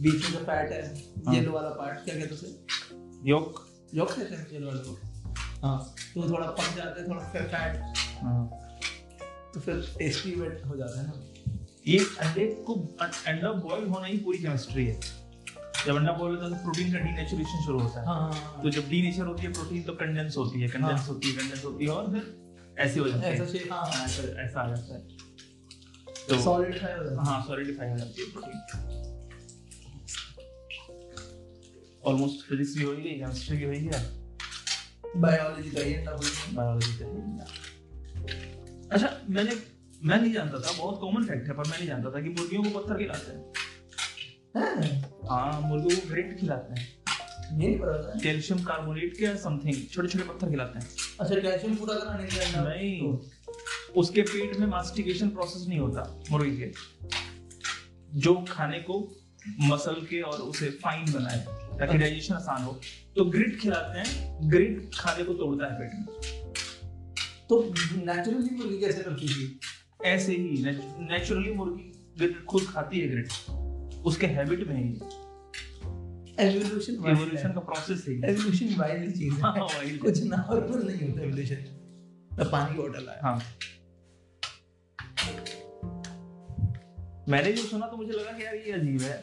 [0.00, 1.34] बीच में जो फैट है हाँ.
[1.34, 2.66] येलो वाला पार्ट क्या कहते उसे?
[3.28, 4.98] योक योक कहते हैं येलो वाले को
[5.66, 7.54] हाँ। तो थोड़ा पक जाता है थोड़ा फैट
[8.22, 8.50] हाँ।
[9.54, 11.12] तो फिर टेस्टी वेट हो जाता है ना।
[11.86, 15.00] ये अंडे को अंडा बॉईल होना ही पूरी केमिस्ट्री है।
[15.86, 18.62] जब अंडा बॉईल होता है तो प्रोटीन का डीनेचुरेशन शुरू होता है। हाँ, हाँ, हाँ,
[18.62, 21.64] तो जब डीनेचर होती है प्रोटीन तो कंडेंस होती है कंडेंस हाँ, होती है कंडेंस
[21.64, 22.22] होती है और फिर
[22.78, 24.04] ऐसे हो जाता है। ऐसा शेप हाँ, हाँ
[24.44, 25.00] ऐसा आ जाता है।
[26.28, 28.58] तो सॉलिडिफाई हो जाता है। हाँ सॉलिडिफाई हो जाती है प्रोटीन
[32.06, 36.04] ऑलमोस्ट फिजिक्स भी हो गई केमिस्ट्री भी हो गई बायोलॉजी का ही है
[36.54, 37.04] बायोलॉजी का
[38.94, 39.54] अच्छा मैंने
[40.04, 42.62] मैं नहीं जानता था बहुत कॉमन फैक्ट है पर मैं नहीं जानता था कि मुर्गियों
[42.62, 43.42] को पत्थर खिलाते हैं।
[45.30, 45.60] हाँ?
[45.60, 46.88] मुर्गों को ग्रेट खिलाते हैं।
[48.18, 50.86] कैल्शियम कार्बोनेट के समथिंग छोटे छोटे पत्थर खिलाते हैं।
[51.20, 53.30] अच्छा कैल्शियम पूरा करना नहीं नहीं। तो।
[53.96, 56.72] उसके पेट में मास्टिकेशन प्रोसेस नहीं होता मुर्गी के।
[58.18, 59.22] जो खाने को
[59.60, 61.38] मसल के और उसे फाइन बनाए
[61.78, 62.80] ताकि डाइजेशन अच्छा। आसान हो
[63.16, 66.06] तो ग्रिट खिलाते हैं। ग्रिट खाने को तोड़ता है पेट में।
[67.48, 67.62] तो
[68.06, 69.60] नेचुरली मुर्गी कैसे करती थी?
[70.04, 70.64] ऐसे ही
[71.00, 73.28] नेचुरली मुर्गी ग्रिट खुद खाती है ग्रिट
[74.06, 74.88] उसके हैबिट में ही
[76.40, 81.22] एवोल्यूशन एवोल्यूशन का प्रोसेस है एवोल्यूशन वाइल्ड चीज़ है। हाँ वाइल्ड कुछ नॉर्मल नहीं होता
[81.22, 81.60] एवोल्यूशन
[82.38, 83.38] मैं पानी की बोतल आया। हाँ।
[87.28, 89.16] मैंने जो सुना तो मुझे लगा कि यार ये अजीब है।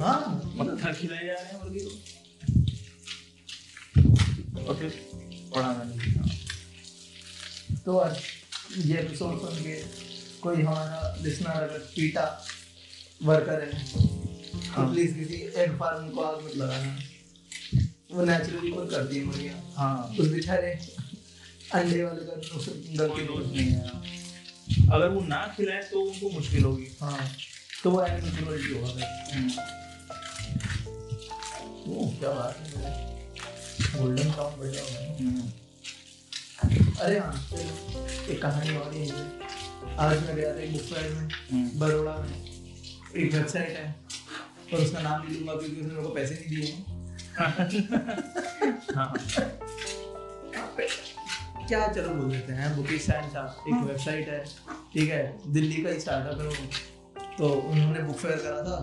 [0.00, 1.90] हाँ। मतलब थक खिलाए जा रहे हैं मुर्गी को।
[4.62, 4.90] और फिर
[5.54, 5.94] पढ़ा मैंने
[7.84, 8.16] तो आज
[8.76, 9.82] ये एपिसोड सुन के
[10.42, 12.46] कोई हमारा लिसनर अगर पीटा
[13.22, 16.98] वर्कर है हाँ। तो हाँ। प्लीज़ किसी एग फार्म को आग मत लगाना।
[18.12, 20.70] वो नेचुरली खुद करती है मुर्गियाँ। हाँ। उस बेचारे
[21.74, 22.36] अंडे वाले का
[22.96, 23.82] गलती नहीं है।
[24.92, 27.28] अगर वो ना खिलाए तो उनको मुश्किल होगी। हाँ।
[27.84, 28.92] तो वो एनिमल क्रुएल्टी होगा
[31.86, 32.92] वो क्या बात है।
[33.98, 35.52] गोल्डन टाउन बढ़िया होगा।
[36.62, 37.32] अरे हाँ
[38.30, 42.16] एक कहानी और ही है आज मैं गया था एक बुक फेयर में हम्म। बड़ोड़ा
[42.16, 42.28] में
[43.14, 43.94] एक वेबसाइट है
[44.72, 46.84] और उसका नाम नहीं लूँगा क्योंकि उसने मेरे को पैसे नहीं दिए
[47.32, 47.48] हाँ,
[48.94, 49.12] हाँ।
[51.66, 53.36] क्या चलो बोल देते हैं बुकिश साइंस
[53.68, 54.44] एक वेबसाइट हाँ। है
[54.94, 56.54] ठीक है दिल्ली का ही स्टार्टअप है वो
[57.38, 58.78] तो उन्होंने बुक फेयर करा था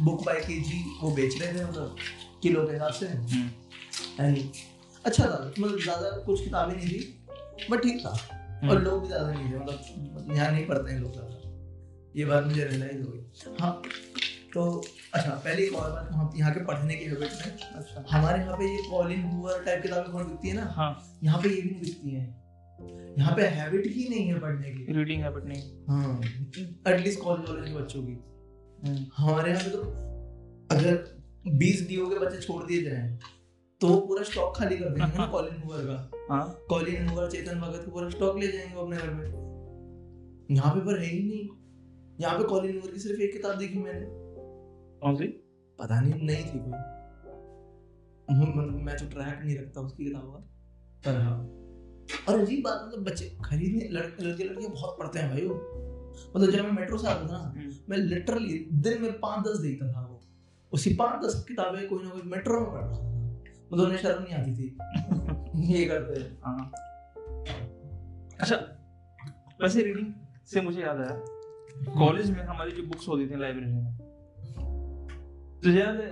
[0.00, 1.96] बुक बाय के जी वो बेच रहे थे मतलब
[2.42, 4.48] किलो के हिसाब से एंड हम्म।
[5.06, 9.08] अच्छा था मतलब ज़्यादा कुछ किताबें नहीं थी बट ठीक था। हम्म। और लोग भी
[9.08, 11.38] ज़्यादा नहीं थे मतलब यहाँ नहीं पढ़ते हैं लोग ज़्यादा।
[12.16, 13.82] ये बात मुझे रियलाइज़ हो गई। हाँ
[14.54, 14.62] तो
[15.14, 18.56] अच्छा पहले एक और बात वहाँ यहाँ के पढ़ने की हैबिट में अच्छा हमारे यहाँ
[18.56, 20.64] पे ये कॉलिन हुअर टाइप किताबें बहुत बिकती है ना?
[20.76, 24.70] हाँ। यहाँ पे ये भी नहीं बिकती हैं। यहाँ पे हैबिट ही नहीं है पढ़ने
[24.70, 26.20] की। रीडिंग हैबिट नहीं। हाँ
[26.88, 28.12] एटलीस्ट कॉलेज वाले के बच्चों की।
[28.82, 29.82] हम्म। हमारे यहाँ पे तो
[30.70, 30.94] अगर
[31.58, 33.18] बीस डीओ के बच्चे छोड़ दिए जाए
[33.82, 37.82] तो पूरा स्टॉक खाली कर देंगे ना कॉलिन हुअर का। हाँ। कॉलिन हुअर चेतन भगत
[37.86, 39.26] का पूरा स्टॉक ले जाएँगे अपने घर में।
[40.50, 41.48] यहाँ पे पर है ही नहीं।
[42.20, 44.06] यहाँ पे कॉलिन हुअर की सिर्फ़ एक किताब देखी मैंने।
[45.00, 45.26] कौन सी?
[45.78, 46.70] पता नहीं नहीं थी कोई।
[48.82, 50.38] मैं तो ट्रैक नहीं रखता उसकी किताब का।
[51.06, 51.38] पर हाँ।
[52.28, 55.54] और अजीब बात मतलब बच्चे खरीदने लड़के लड़के लड़के बहुत पढ़ते हैं भाई वो।
[56.36, 59.58] मतलब जब मैं मेट्रो से आता था ना हम्म। मैं लिटरली दिन में पाँच दस
[59.58, 60.20] देखता था वो।
[60.72, 63.11] उसी पाँच दस किताबें कोई ना कोई मेट्रो में पढ़ रहा था।
[63.72, 64.76] मतलब उन्हें शर्म नहीं आती थी।
[65.72, 66.72] ये करते हैं हाँ।
[68.40, 68.56] अच्छा
[69.62, 70.12] वैसे रीडिंग
[70.46, 71.24] से मुझे याद आया
[71.98, 73.96] कॉलेज में हमारी जो बुक्स होती थी लाइब्रेरी में
[75.62, 76.04] तो ज़्यादा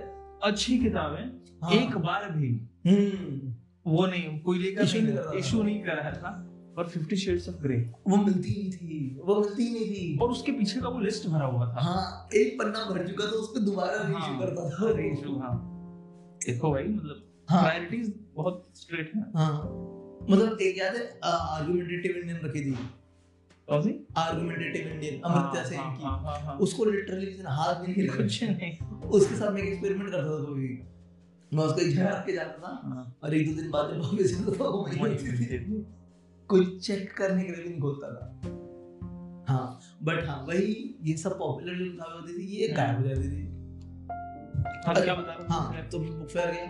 [0.47, 2.49] अच्छी किताबें हाँ। एक बार भी
[2.87, 3.53] हम्म।
[3.91, 6.47] वो नहीं कोई लेकर इशू नहीं नहीं, कर रहा था
[6.77, 10.51] और फिफ्टी शेड्स ऑफ़ ग्रे वो मिलती नहीं थी। वो मिलती नहीं थी। और उसके
[10.51, 13.59] पीछे का वो लिस्ट भरा हुआ था। हाँ एक पन्ना भर चुका था उस पर
[13.59, 15.71] दोबारा हाँ, करता था। हाँ।
[16.47, 19.53] देखो भाई मतलब प्रायोरिटीज हाँ, बहुत स्ट्रेट है। हाँ।
[20.29, 22.75] मतलब एक याद है आर्गुमेंटेटिव इंडियन रखी थी।
[23.67, 23.91] कौन सी?
[24.17, 29.09] आर्गुमेंटेटिव इंडियन सेन हाँ, की। हाँ, हाँ, उसको लिटरली जिसने हाथ भी नहीं कुछ नहीं।
[29.09, 30.69] उसके साथ मैं एक्सपेरिमेंट करता था कभी।
[31.51, 34.51] मैं उसको एक जगह के जाता था और एक दो दिन बाद जब वापस आता
[34.59, 35.83] था वो वही
[36.49, 38.25] कोई चेक करने के लिए भी नहीं खोलता था।
[39.47, 43.29] हाँ बट हाँ वही ये सब पॉपुलर जो किताबें होती थी ये गायब हो जाती
[43.29, 43.43] थी।
[44.85, 46.65] हाँ क्या बता रहा हूँ हाँ तो बुक फेयर गया।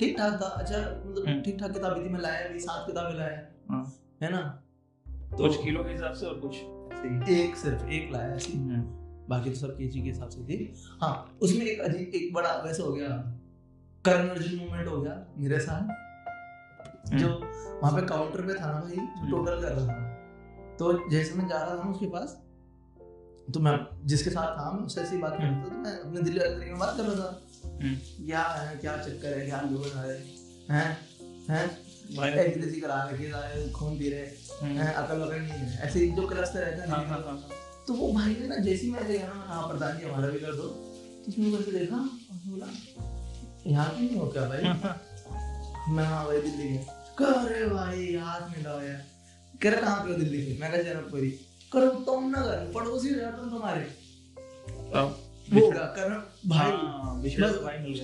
[0.00, 3.14] ठीक ठाक था। अच्छा मतलब हम्म। ठीक ठाक किताबें थी मैं लाया भी सात किताबें
[3.18, 3.38] लाया।
[4.22, 4.40] है। ना?
[5.06, 6.56] तो कुछ किलो के हिसाब से और कुछ?
[7.30, 8.82] एक सिर्फ़ एक लाया ऐसी हम्म।
[9.28, 12.82] बाकी तो सब केजी के हिसाब से थी। हाँ उसमें एक अजीब एक बड़ा वैसे
[12.82, 13.08] हो गया।
[14.04, 15.82] करण अर्जुन मूवमेंट हो गया मेरे साथ।
[17.08, 17.28] हम्म। जो
[17.82, 20.02] वहाँ पे काउंटर पे था ना भाई जो टोटल। कर रहा था।
[20.78, 22.40] तो जैसे मैं जा रहा था उसके पास
[23.54, 26.20] तो मैं जिसके साथ था मैं उससे ऐसी बात कर रहा था तो मैं अपने
[26.20, 27.40] दिल्ली में बात कर रहा था।
[27.82, 30.18] क्या है क्या चक्कर है क्या आ रहे
[30.70, 30.98] हैं?
[31.50, 31.84] हैं?
[32.38, 34.26] एग्रेसी करा रखे खून पी रहे
[34.62, 37.48] हम्म। अकल वकल नहीं है। ऐसे जो क्लस्टर रहता है हाँ, हाँ, हाँ,
[37.86, 40.54] तो वो भाई ने ना जैसे मैं गया ना हाँ प्रधान जी हमारा भी कर
[40.54, 41.96] दो। तो उसने मेरे देखा?
[42.46, 42.66] बोला
[43.66, 44.62] यहाँ की नहीं हो क्या भाई?
[45.94, 49.04] मैं हाँ भाई दिल्ली गया। अरे भाई हाथ मिला यार।
[49.62, 51.30] कह रहे कहाँ पे हो दिल्ली के मैं कहा जनकपुरी
[51.72, 53.86] करो तुम ना कर पड़ोसी हो तुम तुम्हारे
[55.52, 56.08] वो कर
[56.46, 56.70] भाई।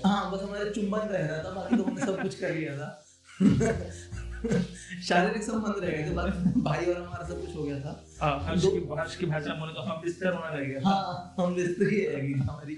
[0.07, 3.07] हाँ बस हमारे चुंबन रह रहा था बाकी तो हमने सब कुछ कर लिया था।
[5.09, 6.15] शारीरिक संबंध रह गए थे
[6.63, 9.73] भाई और हमारा सब कुछ हो गया था। हाँ, हर्ष की हर्ष की भाषा बोले
[9.73, 12.75] तो हम बिस्तर होने लग हाँ हम बिस्तर ही रहेगी हमारी।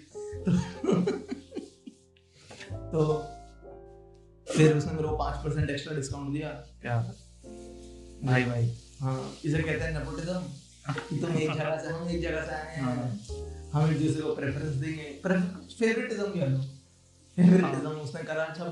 [2.92, 3.18] तो
[4.56, 6.98] फिर उसने मेरे को पाँच परसेंट एक्स्ट्रा डिस्काउंट दिया। क्या?
[8.24, 10.38] भाई भाई। हाँ इसे कहते हैं नेपोटिज्म
[11.20, 14.34] तुम एक जगह से हम एक जगह से आए हैं। हाँ। हम एक दूसरे को
[14.34, 16.58] प्रेफरेंस देंगे। फेवरेटिज्म कह लो
[17.36, 18.64] फेवरेटिज्म। उसने करा अच्छा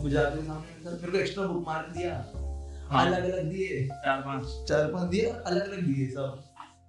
[0.00, 2.14] गुजराती सामने सर मेरे को एक्स्ट्रा बुक मार्क दिया।
[2.88, 6.42] हाँ। अलग अलग दिए। चार पाँच। चार पाँच दिए अलग अलग दिए सब।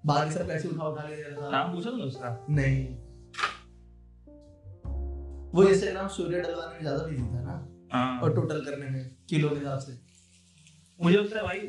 [0.05, 2.45] बाकी सब पैसे उठा उठा के दे रहा था नाम पूछा था उसका?
[2.49, 2.85] नहीं।
[5.53, 7.55] वो इंस्टाग्राम स्टोरी डलवाने में ज़्यादा बिज़ी था ना।
[7.93, 9.99] हाँ। और टोटल करने में किलो के हिसाब से।
[10.99, 11.59] मुझे लगता है भाई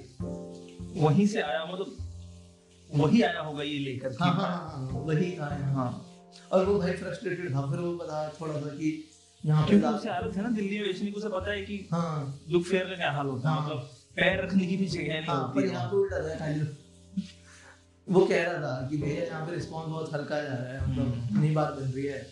[1.03, 2.02] वहीं से आया मतलब
[2.95, 5.91] वही आया होगा ये लेकर हाँ, हाँ, हाँ, हाँ, वही आया हाँ।
[6.53, 9.09] और वो भाई फ्रस्ट्रेटेड था फिर वो बता थोड़ा सा कि
[9.45, 12.43] यहाँ पे उसे आदत है ना दिल्ली में बेचने को उसे पता है कि हाँ।
[12.51, 15.27] लुक फेयर का क्या हाल होता है हाँ। मतलब पैर रखने की भी जगह नहीं
[15.27, 16.61] हाँ, पर यहाँ पे उल्टा था खाली
[18.07, 21.13] वो कह रहा था कि भैया यहाँ पे रिस्पॉन्स बहुत हल्का जा रहा है मतलब
[21.15, 22.27] हम्म। नहीं बात बन रही है।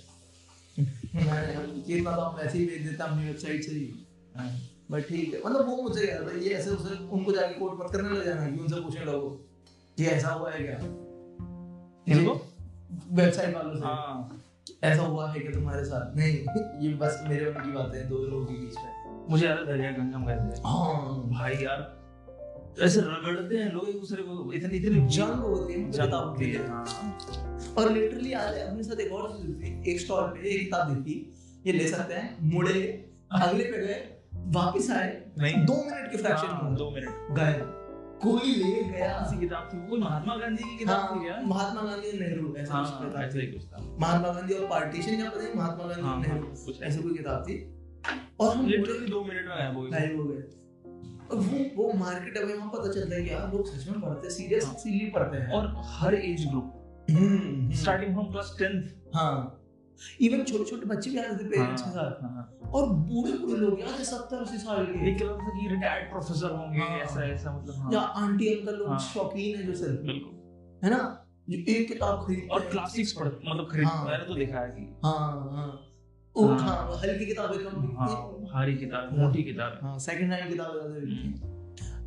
[1.14, 3.84] मैंने ये तो हम वैसे ही भेज देता अपनी वेबसाइट से ही।
[4.36, 7.54] बट हाँ। ठीक है। मतलब वो मुझे कह रहा था ये ऐसे उसे उनको जाके
[7.54, 9.30] कोर्ट पर करने लग जाना कि उनसे पूछने लोगों।
[10.00, 10.76] कि ऐसा हुआ है क्या
[12.08, 12.32] इनको
[13.12, 14.42] वेबसाइट वालों से। हाँ।
[14.84, 16.38] ऐसा हुआ है कि तुम्हारे साथ। नहीं
[16.80, 20.42] ये बस मेरे उनकी बातें दो लोगों के बीच में। मुझे है दरिया गंगम कहते
[20.42, 22.00] हैं हाँ। भाई यार
[22.80, 26.68] ऐसे रगड़ते हैं लोग एक दूसरे को इतनी इतनी जंग होती है जंग होती है
[26.68, 26.84] हाँ।
[27.78, 31.34] और लिटरली आज अपने साथ एक और एक स्टॉल पे एक किताब देखी
[31.66, 36.46] ये ले सकते हैं। मुड़े अगले पे गए वापिस आए। नहीं। दो मिनट के फ्रैक्शन
[36.46, 37.79] में। हाँ, दो मिनट। गए।
[38.22, 39.78] कोई ले गया। ऐसी किताब थी?
[39.88, 41.40] वो महात्मा गांधी की किताब हाँ, थी क्या?
[41.46, 45.30] महात्मा गांधी नेहरू ऐसा हाँ, कुछ ऐसा ही कुछ था। महात्मा गांधी और पार्टीशन या
[45.30, 47.58] पता नहीं महात्मा गांधी हाँ, नेहरू हाँ, कुछ ऐसी कोई किताब थी?
[48.40, 50.42] और हम लिटरली 2 मिनट में गायब हो गए। गायब हो गए।
[51.30, 54.64] वो वो मार्केट में वहाँ पता चलता है कि यार लोग सच में पढ़ते सीरियस
[54.64, 56.76] सीली पढ़ते हैं। और हर age group
[57.74, 59.59] starting from class 10th हाँ।
[60.20, 63.56] इवन छोटे छोटे बच्चे भी आते थे पेरेंट्स के साथ। हाँ, हाँ। और बूढ़े बूढ़े
[63.56, 67.24] लोग यार सत्तर अस्सी साल के। एक लगता था कि रिटायर्ड प्रोफेसर होंगे हाँ, ऐसा
[67.24, 71.02] ऐसा मतलब या आंटी अंकल लोग शौकीन है जो सिर्फ़ बिल्कुल। है ना?
[71.50, 75.18] जो एक किताब खरीद और क्लासिक्स पढ़ मतलब खरीद मैंने तो देखा है कि। हाँ
[75.18, 75.86] हाँ।
[76.36, 80.72] हाँ। हल्की किताबें कम हाँ भारी किताब मोटी किताब। हाँ सेकंड हैंड किताब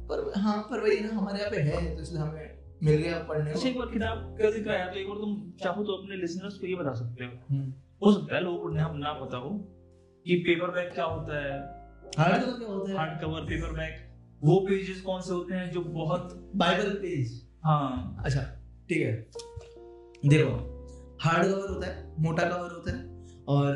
[0.10, 2.53] पर हाँ पर वही ना हमारे यहाँ पे है तो इसलिए हमें
[2.84, 5.36] मिल गया पढ़ने को। अच्छा, एक बार किताब का ज़िक्र आया तो एक बार तुम
[5.64, 8.70] चाहो तो अपने लिसनर्स को ये बता सकते हो। हम्म। हो सकता है लोगों को
[8.70, 9.50] ना ना पता हो
[10.26, 11.54] कि पेपर बैग क्या होता है।
[12.18, 12.98] हार्ड कवर क्या होता है?
[12.98, 14.02] हार्ड कवर पेपर बैग
[14.42, 18.42] वो पेजेस कौन से होते हैं जो बहुत बाइबल पेज हाँ। अच्छा
[18.90, 19.14] ठीक है।
[20.24, 20.52] देखो
[21.22, 23.76] हार्ड कवर होता है मोटा कवर होता है और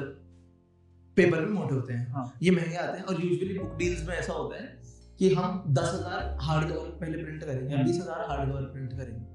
[1.18, 2.34] पेपर भी मोटे होते हैं। हाँ.
[2.44, 4.77] ये महँगे आते हैं और यूजुअली बुक डील्स में ऐसा होता है
[5.20, 8.92] कि हम दस हज़ार हार्ड कवर पहले प्रिंट करेंगे या बीस हज़ार हार्ड कवर प्रिंट
[8.92, 9.26] करेंगे।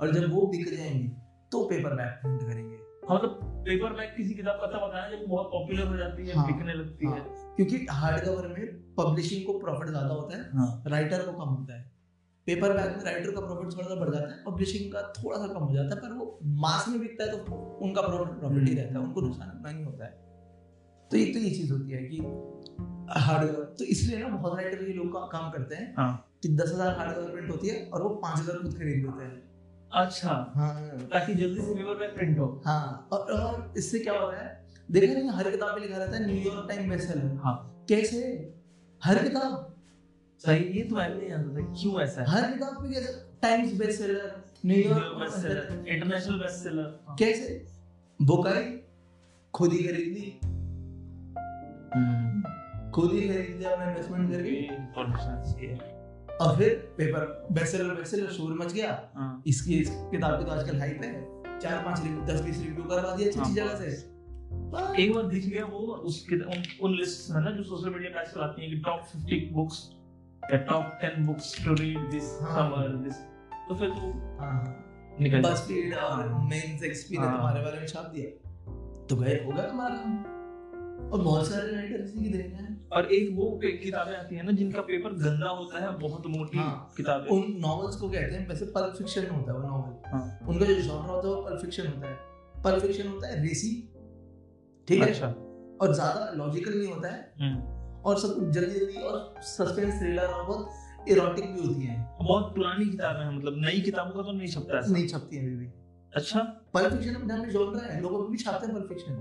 [0.00, 1.08] और जब वो बिक जाएँगे
[1.52, 5.10] तो पेपर बैग प्रिंट करेंगे। हाँ मतलब पेपर बैग किसी किताब का तब आता है
[5.10, 8.66] जब बहुत पॉपुलर हो जाती है हाँ, बिकने लगती हाँ, है। क्योंकि हार्ड कवर में
[8.98, 11.88] पब्लिशिंग को प्रॉफिट ज़्यादा होता है हाँ, राइटर को कम होता है।
[12.46, 15.46] पेपर बैग में राइटर का प्रॉफिट थोड़ा सा बढ़ जाता है पब्लिशिंग का थोड़ा सा
[15.48, 18.74] कम हो जाता है पर वो मास में बिकता है तो उनका प्रॉफिट प्रॉफिट ही
[18.74, 20.29] रहता है उनको नुकसान उतना नहीं होता है।
[21.10, 22.18] तो एक तो ये चीज़ होती है कि
[23.20, 26.12] हार्डवेयर तो इसलिए ना बहुत राइटर ये लोग का, काम करते हैं हाँ.
[26.42, 29.42] कि दस हज़ार हार्डवेयर प्रिंट होती है और वो पाँच हज़ार खुद खरीद लेते हैं।
[29.92, 34.30] अच्छा। हाँ। ताकि जल्दी से पेपर में प्रिंट हो। हाँ और, और इससे क्या हो
[34.30, 34.48] रहा है?
[34.88, 37.56] देखा नहीं हर किताब में लिखा रहता है न्यूयॉर्क टाइम बेस्ट सेलर हाँ।
[37.88, 38.20] कैसे?
[39.02, 39.66] हर किताब।
[40.44, 42.26] सही ये तो मैं नहीं जानता था क्यों ऐसा है?
[42.28, 43.12] हर किताब पे कैसे?
[43.42, 47.64] Times best seller New York best seller international best seller कैसे?
[48.20, 48.64] बुक आई
[49.54, 50.49] खुद ही खरीद ली।
[52.94, 55.90] खुद ही खरीद लिया अपना इन्वेस्टमेंट करके
[56.44, 60.78] और फिर पेपर बेस्टसेलर बेस्टसेलर शोर मच गया। हाँ। इसकी इस किताब की तो आजकल
[60.78, 62.00] हाइप है। चार पाँच
[62.30, 64.10] दस बीस रिव्यू करवा दिए अच्छी अच्छी हाँ। जगह से।
[65.02, 68.18] एक बार दिख गया वो उसके उन, उन लिस्ट है ना जो सोशल मीडिया पे
[68.18, 69.90] आजकल आती है कि टॉप 50 बुक्स
[70.52, 73.14] या top 10 books to read this summer this
[73.68, 74.86] तो फिर तो हाँ।
[75.20, 78.30] निकल बस फ़ीड और मेंस एक्सपी ने तुम्हारे बारे में छाप दिया।
[79.06, 80.36] तो गए होगा तुम्हारा।
[81.10, 84.52] और बहुत सारे राइटर इसी की देन है। और एक वो किताबें आती है ना
[84.52, 88.64] जिनका पेपर गंदा होता है बहुत मोटी हाँ, किताबें। उन नॉवेल्स को कहते हैं वैसे
[88.76, 91.86] पल्प फिक्शन होता है वो नॉवेल हाँ, उनका जो जॉनर होता है वो पल्प फिक्शन
[91.86, 93.70] होता है। पल्प फिक्शन होता है रेसी
[94.88, 95.08] ठीक है?
[95.08, 95.26] अच्छा।
[95.80, 100.26] और ज़्यादा लॉजिकल नहीं होता है। हम्म। और सब कुछ जल्दी जल्दी और सस्पेंस थ्रिलर
[100.26, 104.32] और बहुत इरोटिक भी होती है। बहुत पुरानी किताबें हैं मतलब नई किताबों का तो
[104.32, 105.70] नहीं छपता नहीं छपती है अभी भी।
[106.12, 106.40] अच्छा।
[106.74, 109.12] पल्प फिक्शन अपने में जॉनर है लोग अभी भी छापते हैं पल्प फिक्शन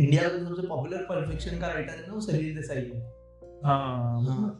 [0.00, 3.00] इंडिया का सबसे पॉपुलर परफेक्शन का राइटर है ना वो सलील देसाई है।
[3.64, 4.50] हाँ। हाँ।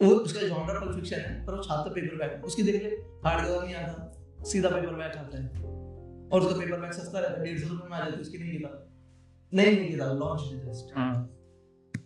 [0.00, 2.88] वो उसका जॉनर परफेक्शन है पर वो छात्र पेपर बैक उसकी देख ले
[3.24, 5.48] हार्ड कवर नहीं आता सीधा पेपर बैक आता है।
[6.28, 8.38] और उसका पेपर बैक सस्ता रहता है डेढ़ सौ रुपये में आ जाता है उसकी
[8.38, 8.86] नहीं किताब
[9.52, 10.94] नहीं नहीं किताब लॉन्च जस्ट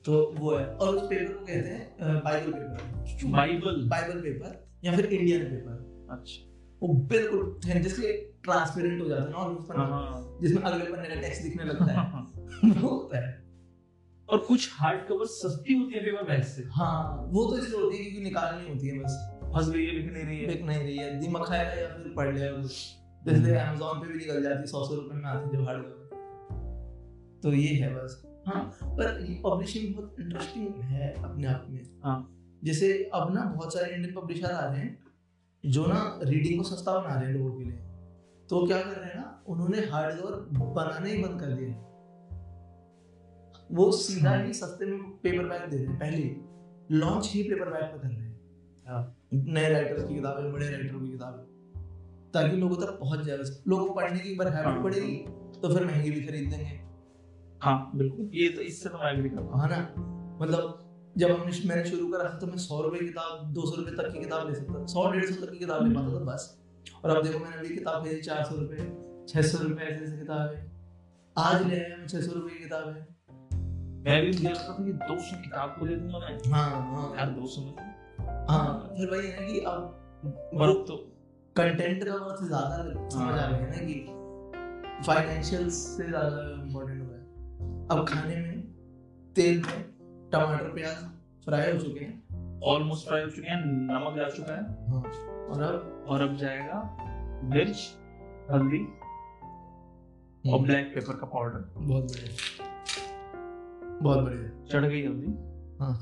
[0.05, 4.97] तो वो है। और उस पेपर को कहते हैं Bible paper Bible Bible paper या
[4.97, 6.47] फिर इंडियन पेपर अच्छा।
[6.83, 8.12] वो बिल्कुल जिसके
[8.45, 11.99] ट्रांसपेरेंट हो जाता है ना और हाँ। जिसमें अगले पन्ने का टेक्स्ट दिखने लगता है।
[12.65, 13.39] होता है।
[14.29, 17.97] और कुछ हार्ड कवर सस्ती होती है पेपर बैग से। हाँ वो तो इसलिए होती
[17.97, 20.79] है क्योंकि निकालनी होती है बस। फंस गई है बिक नहीं रही है। बिक नहीं
[20.79, 22.73] रही है। दिमाग खाएगा या फिर पढ़ लिया कुछ?
[23.29, 27.41] इसलिए अमेजोन पे भी निकल जाती है सौ सौ रुपए में आती है हार्ड कवर
[27.43, 32.19] तो ये है बस। हाँ। पर ये पब्लिशिंग बहुत इंटरेस्टिंग है अपने आप में। हाँ।
[32.65, 34.99] जैसे अब ना बहुत सारे इंडियन पब्लिशर आ रहे हैं
[35.65, 37.77] जो ना रीडिंग को सस्ता बना रहे हैं लोगों के लिए।
[38.49, 40.33] तो क्या कर रहे हैं ना उन्होंने हार्ड कवर
[40.75, 41.75] बनाने ही बंद कर दिए
[43.71, 46.37] वो सीधा ही सस्ते में पेपर बैग दे रहे हैं पहले।
[46.97, 48.41] लॉन्च ही पेपर बैग पे कर रहे हैं।
[48.87, 51.45] हाँ। नए राइटर्स की किताबें बड़े राइटरों की किताबें।
[52.35, 53.37] ताकि लोगों तक पहुँच जाए
[53.69, 55.17] लोगों को पढ़ने की एक बार हैबिट हाँ, पड़ेगी।
[55.61, 56.81] तो फिर महँगी भी खरीद देंगे।
[57.63, 59.81] हाँ बिल्कुल। ये तो इससे तो मैं एग्री करता हूँ ना?
[60.43, 60.87] मतलब
[61.19, 64.19] जब हमने मैंने शुरू करा तो मैं सौ रुपए किताब दो सौ रुपए तक की
[64.19, 66.61] किताब ले सकता सौ डेढ़ सौ तक की किताब ले पाता था बस।
[67.05, 70.17] और अब देखो मैंने अभी किताब भेजी चार सौ रुपए छह सौ रुपए ऐसे ऐसे
[70.17, 70.71] किताब। है
[71.37, 73.07] आज ले आया छह सौ रुपए की किताब। है
[74.01, 77.17] मैं भी मुझे लगता था कि दो सौ किताब को दे दूँगा मैं हाँ हाँ।
[77.17, 77.73] यार दो सौ में
[78.49, 80.97] हाँ। फिर वही है कि अब वर्क तो
[81.57, 82.77] कंटेंट का बहुत ज़्यादा
[83.09, 83.99] समझ आ गया ना कि
[85.07, 88.63] फाइनेंशियल से ज़्यादा इम्पोर्टेंट हो गया अब खाने में
[89.37, 89.83] तेल में
[90.33, 91.05] टमाटर प्याज
[91.45, 95.03] फ्राई हो चुके हैं। ऑलमोस्ट फ्राई हो चुके हैं नमक जा चुका है। हाँ।
[95.51, 96.83] और अब और अब जाएगा
[97.55, 97.89] मिर्च
[98.53, 98.85] हल्दी
[100.45, 102.69] और ब्लैक हम्म। पेपर का पाउडर बहुत बढ़िया।
[104.03, 105.27] बहुत बढ़िया। चढ़ गई हल्दी
[105.81, 105.95] हाँ।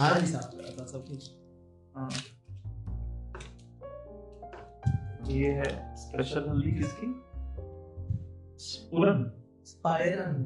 [0.00, 1.30] आज ही साफ़ करा था सब कुछ।
[1.96, 2.10] हाँ।
[5.30, 7.06] ये है स्पेशल हल्दी किसकी
[8.64, 9.32] स्पुरन
[9.64, 10.44] स्पायरन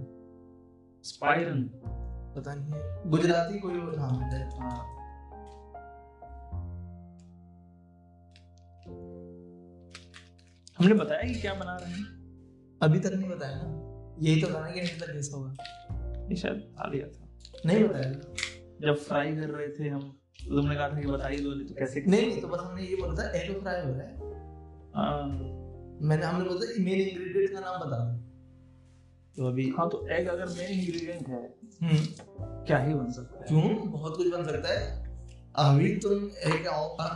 [1.05, 1.63] स्पाइरन।
[2.37, 4.91] पता नहीं है गुजराती कोई और नाम है। हाँ।
[10.79, 12.05] हमने बताया कि क्या बना रहे हैं?
[12.83, 13.84] अभी तक नहीं बताया ना।
[14.23, 15.55] यही तो गाना कि तक गेस होगा।
[16.31, 17.29] ये शायद आ लिया था।
[17.67, 18.13] नहीं बताया।
[18.81, 20.01] जब फ्राई कर रहे थे हम
[20.47, 22.97] तो तुमने कहा था कि बताइए दो तो कैसे नहीं नहीं तो बस हमने ये
[22.97, 24.17] बोला था एग फ्राई हो रहा है।
[24.95, 25.29] हाँ।
[26.03, 28.25] मैंने हमने बोला था मेन इंग्रेडिएंट का नाम बता दो।
[29.37, 32.05] तो अभी हाँ तो एग अगर मेन इंग्रेडिएंट है हम्म।
[32.65, 33.45] क्या ही बन सकता है?
[33.45, 33.91] क्यों?
[33.93, 35.05] बहुत कुछ बन सकता है।
[35.57, 36.67] अभी तुम एक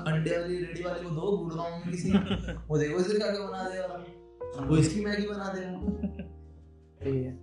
[0.06, 2.10] अंडे वाली रेडी वाले को दो गुड़गांव में किसी।
[2.68, 6.27] वो देखो इसे क्या क्या बना देगा वो इसकी मैगी बना देगा
[7.06, 7.38] ये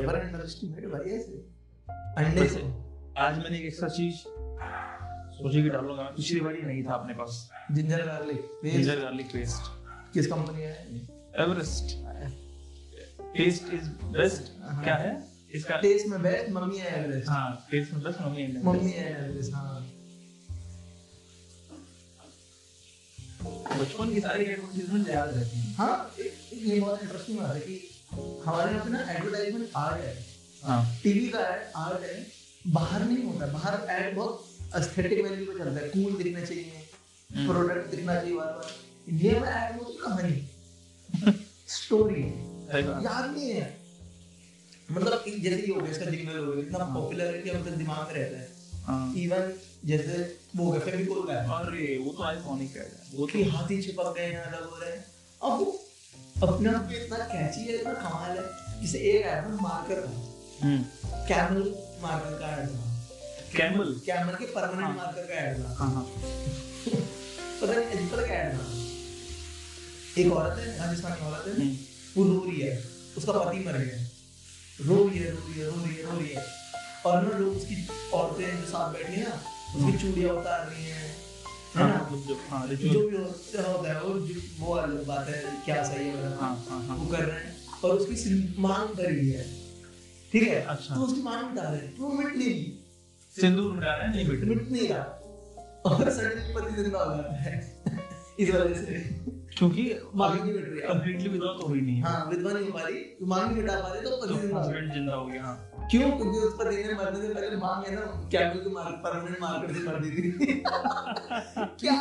[0.00, 1.56] बड़ा इंटरेस्टिंग भाई ऐसे।
[1.90, 2.72] अंडे से
[3.18, 4.14] आज मैंने एक एक्स्ट्रा चीज़
[5.36, 9.62] सोची कि डालूँगा। पिछली बार नहीं था अपने पास। Ginger garlic ginger garlic paste
[10.14, 10.86] किस कंपनी है?
[11.38, 11.84] एवरेस्ट
[13.36, 14.42] टेस्ट इज़ बेस्ट
[14.84, 15.24] क्या है?
[15.54, 19.30] इसका टेस्ट में बेस्ट मम्मी है एवरेस्ट हाँ टेस्ट में बेस्ट मम्मी है मम्मी है
[19.30, 19.85] एवरेस्ट हाँ।
[23.80, 24.56] बचपन की सारी
[24.92, 26.14] मुझे याद रहती हैं। हाँ।
[26.54, 27.90] ये बहुत इंटरेस्टिंग बात है कि
[28.44, 30.26] हमारे यहाँ पे ना एडवर्टाइजमेंट आर्ट है।
[30.62, 32.26] हाँ। टीवी का एड आर्ट है।
[32.66, 34.44] बाहर नहीं होता बाहर एड बहुत
[34.76, 36.82] एस्थेटिक वैल्यू पे चलता है। कूल दिखना चाहिए।
[37.32, 38.72] प्रोडक्ट हम्म। दिखना चाहिए बार बार।
[39.08, 40.48] इंडिया में वो कहानी
[41.68, 42.22] स्टोरी
[43.04, 43.78] याद नहीं है।
[44.90, 47.70] मतलब जैसे ही हो गया इसका जिंगल हो गया इतना पॉपुलर है। कि अब तक
[47.70, 48.55] दिमाग में रहता है।
[48.88, 49.52] इवन हाँ।
[49.84, 54.14] जैसे वो गए फेविकोल का है। अरे वो तो आइकॉनिक है। वो कि हाथी चिपक
[54.16, 55.04] गए हैं अलग हो रहे हैं।
[55.42, 55.82] अब वो
[56.42, 58.44] अपने आप में इतना कैची है इतना कमाल है
[58.80, 62.92] जैसे एक आया ना मार्कर का कैमल मार्कर का ऐड था
[63.56, 66.04] कैमल कैमल के परमानेंट मार्कर का ऐड था हाँ हाँ।
[67.62, 68.66] पता नहीं अजीब का ऐड था
[70.18, 71.76] एक औरत है राजस्थानी औरत है हम्म।
[72.16, 72.84] वो रो रही है।
[73.16, 74.06] उसका पति मर गया।
[74.80, 76.46] रो रही है रो रही है रो रही है रो रही है।
[77.06, 80.84] और ना लोग उसकी औरतें जो साथ बैठी है ना उसकी हम्म। चूड़ियाँ उतार रही
[80.84, 81.14] हैं
[81.76, 82.08] है ना?
[82.50, 84.14] हाँ, जो भी होता है वो
[84.58, 88.54] वो अलग बात है क्या सही है हाँ, हाँ, वो कर रहे हैं और उसकी
[88.58, 89.44] मांग कर है।
[90.32, 90.60] ठीक है?
[90.64, 92.72] अच्छा। तो उसकी मांग मिटा रहे वो मिट नहीं रही।
[93.36, 95.02] सिंदूर मिटा रहे नहीं मिट मिट नहीं रहा।
[95.86, 97.82] और सडनली पति ज़िंदा हो जाता है।
[98.40, 103.26] इस वजह से। क्योंकि कंप्लीटली विधवा तो हुई नहीं हाँ। विधवा नहीं हो। पा रही
[103.26, 106.10] मांग नहीं मिटा पा रही तो पति ज़िंदा हस्बैंड ज़िंदा हो गया हाँ। क्यों?
[106.10, 108.00] क्योंकि उस पर देने मरने से पहले मांग है ना
[108.32, 110.30] कैमिकल के मार्क परमानेंट मार्कर से मर दी थी।
[111.80, 111.96] क्या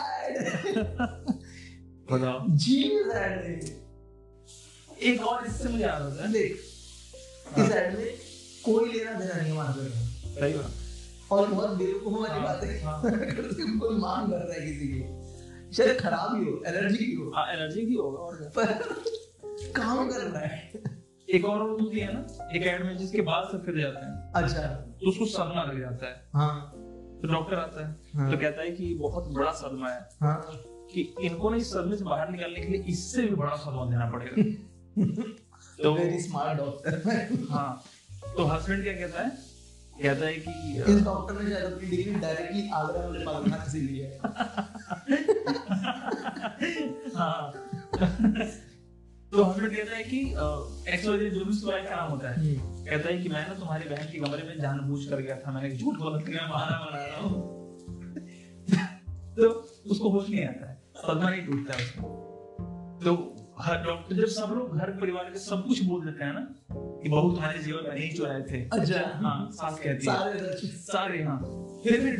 [2.11, 3.53] बताओ। जीनियस ऐड है
[5.11, 6.51] एक और इससे मुझे याद आता है देख
[7.57, 8.05] इस ऐड में
[8.65, 9.71] कोई लेना देना नहीं का
[10.39, 13.01] सही बात। और बहुत बेवकूफ़ वाली बात है हाँ।
[13.79, 15.23] कोई मांग कर रहा है किसी की।
[15.77, 18.65] शायद खराब ही हो एलर्जी की हो। हाँ एलर्जी की होगा और पर
[19.71, 20.71] काम कर रहा है।
[21.29, 25.09] एक और मूवी है ना एक एड में जिसके बाल सफ़ेद जाते हैं। अच्छा। तो
[25.09, 26.71] उसको सदमा लग जाता है। हाँ।
[27.21, 30.61] तो डॉक्टर आता है हाँ। तो कहता है कि बहुत बड़ा सदमा है। हाँ।
[30.93, 34.09] कि इनको ना इस सदमे से बाहर निकालने के लिए इससे भी बड़ा सदमा देना
[34.09, 34.43] पड़ेगा।
[35.83, 37.01] तो वेरी स्मार्ट डॉक्टर
[37.51, 37.83] हाँ
[38.37, 39.54] तो हस्बैंड क्या कहता है?
[40.01, 40.51] कहता है कि
[40.93, 44.17] इस डॉक्टर ने शायद अपनी डिग्री डायरेक्टली आगरा वाले पागलखाने से ली है।
[47.15, 47.51] हाँ।
[49.31, 50.19] तो हस्बैंड कहता है कि
[50.93, 53.47] एक्स वाई जो भी उसकी वाइफ का नाम होता है हम्म। कहता है कि मैं
[53.47, 56.49] ना तुम्हारी बहन के कमरे में जानबूझ कर गया था मैंने झूठ बोला कि मैं
[56.49, 57.53] बहाना बना रहा हूँ।
[59.35, 59.49] तो
[59.91, 62.01] उसको होश नहीं आता है सदमा नहीं टूटता है उसको।
[63.03, 66.47] तो हर डॉक्टर जब सब लोग घर परिवार के सब कुछ बोल देते हैं ना
[67.03, 71.23] कि बहू तुम्हारे जीवन में नहीं चुराए थे। अच्छा। हाँ सास कहती है। सारे सारे
[71.23, 71.37] हाँ।
[71.83, 72.11] फिर भी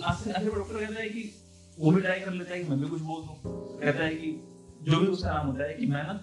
[0.00, 1.30] लास्ट में आखिर डॉक्टर कहता है कि
[1.78, 3.36] वो भी ट्राई कर लेता है कि मैं भी कुछ बोल दूँ।
[3.80, 4.30] कहता है कि
[4.90, 6.18] जो भी उसका नाम होता है कि मैं ना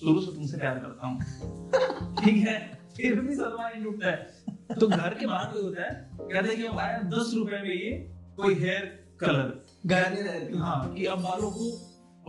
[0.00, 2.58] शुरू से तुमसे प्यार करता हूँ। ठीक है?
[2.96, 6.56] फिर भी सलमान नहीं टूटता है। तो घर के बाहर कोई होता है कहते हैं
[6.56, 7.90] कि आया दस रुपए में ये
[8.36, 8.84] कोई हेयर
[9.20, 9.52] कलर
[9.86, 11.70] गाने हाँ कि अब बालों को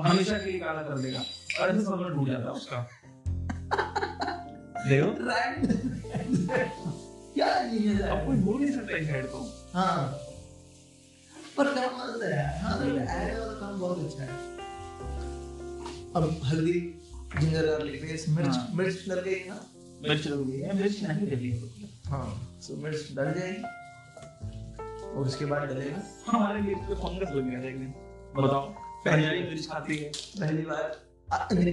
[0.04, 1.24] हमेशा के लिए काला कर देगा।
[1.62, 2.90] और ऐसे सलमान टूट जाता है। उसका।
[4.90, 5.18] देखो।
[7.34, 10.20] क्या नहीं है। अब कोई बोल नहीं सकता इस हेड को। हाँ।
[11.58, 14.30] पर काम आता है। हाँ तो ऐड वाला काम बहुत अच्छा है।
[16.16, 17.02] अब हल्दी
[17.42, 19.66] जिंजर गार्लिक पेस्ट मिर्च हाँ। मिर्च डल गई ना?
[20.02, 21.70] मिर्च डल गई है। मिर्च नहीं डली। है
[22.08, 23.62] हाँ सो मिर्च डल जाएगी।
[25.10, 27.94] और उसके बाद डलेगा। हमारे लिए तो फंगस लग गया था एक दिन
[28.44, 31.72] बताओ। पहली मिर्च खाती है। पहली बार। है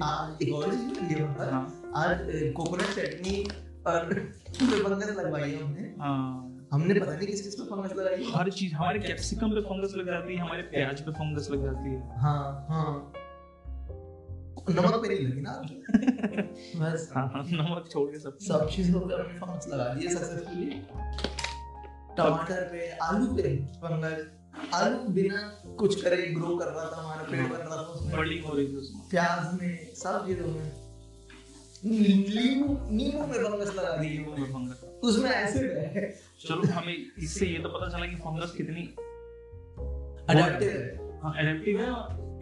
[1.97, 3.43] आज कोकोनट चटनी
[3.87, 4.15] और
[4.61, 8.99] फंगस लगवाई हमने। हाँ। हमने पता नहीं किस किस पे फंगस लगाई हर चीज़ हमारे
[8.99, 13.13] कैप्सिकम पे फंगस लग जाती है हमारे प्याज पे फंगस लग जाती है। हाँ हाँ।
[14.71, 15.53] नमक पे नहीं लगी ना
[16.81, 20.71] बस। हाँ, हाँ नमक छोड़ के सब। सब चीज़ों पे हमने फंगस लगा दिए सक्सेसफुली
[22.17, 24.27] टमाटर पे आलू पे फंगस
[24.75, 25.41] आलू बिना
[25.79, 28.67] कुछ करे ग्रो कर रहा था हमारा पेड़ बन रहा था उसमें बर्डिंग हो रही
[28.69, 30.73] थी उसमें। प्याज में सब चीज़ों में।
[31.85, 37.59] नींबू नींबू में फंगस लगा दी। में फंगस उसमें एसिड है चलो हमें इससे ये
[37.59, 38.83] तो पता चला कि फंगस कितनी
[40.31, 41.89] अडेप्टिव है। हाँ एडेप्टिव है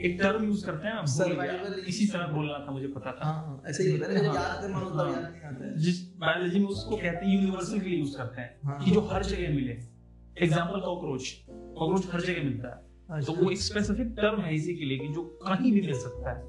[0.07, 3.63] एक टर्म यूज़ करते हैं सर्वाइवल इसी तरह बोलना था मुझे पता था। हाँ, हाँ
[3.67, 6.67] ऐसे ही होता है हाँ। याद करना मतलब याद नहीं आता है। जिस बायोलॉजी में
[6.67, 9.92] उसको कहते हैं यूनिवर्सल के लिए यूज़ करते हैं। कि जो हर जगह मिले।
[10.37, 14.75] एग्जांपल कॉकरोच कॉकरोच हर जगह मिलता है। अच्छा। तो वो एक स्पेसिफिक टर्म है इसी
[14.75, 16.41] के लिए कि जो कहीं भी मिल सकता है।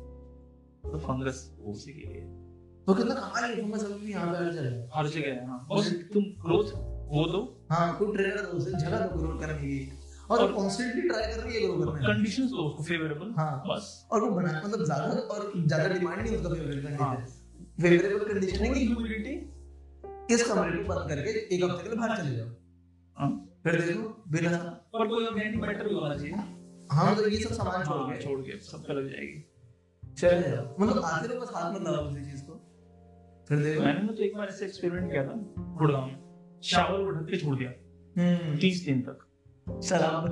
[0.83, 2.21] तो फंगस उसी के लिए।
[2.87, 5.91] तो कितना कमाल है फंगस अभी यहाँ पे हर जगह। हर जगह है। हाँ बस
[6.13, 6.71] तुम ग्रोथ
[7.09, 9.91] वो दो। हाँ कोई ट्रेनर दो उसे जगह दो ग्रोथ करने की
[10.31, 14.21] और कॉन्स्टेंटली ट्राई कर रही है ग्रो करने कंडीशंस दो उसको फेवरेबल हाँ। बस। और
[14.21, 15.05] वो बना मतलब ज़्यादा
[15.35, 17.25] और ज़्यादा डिमांड नहीं उसका फेवरेबल कंडीशन
[17.81, 22.17] फेवरेबल कंडीशन है कि ह्यूमिडिटी इस कमरे को बंद करके एक हफ़्ते के लिए बाहर
[22.17, 22.47] चले जाओ।
[23.17, 23.31] हाँ।
[23.63, 24.57] फिर देखो बिना
[24.93, 26.33] पर कोई ऑर्गेनिक मैटर भी होना चाहिए।
[26.91, 29.49] हाँ तो ये सब सामान छोड़ के छोड़ के सब लग जाएगी।
[30.17, 32.53] चल। जाओ मतलब आते रहो बस हाथ मत लगाओ उसी चीज़ को।
[33.49, 37.29] फिर देखो। मैंने तो एक बार ऐसे एक्सपेरिमेंट किया था गुड़गांव में। शावर को ढक
[37.29, 37.71] के छोड़ दिया।
[38.17, 39.27] हम्म। 30 दिन तक।
[39.69, 40.23] सलाम।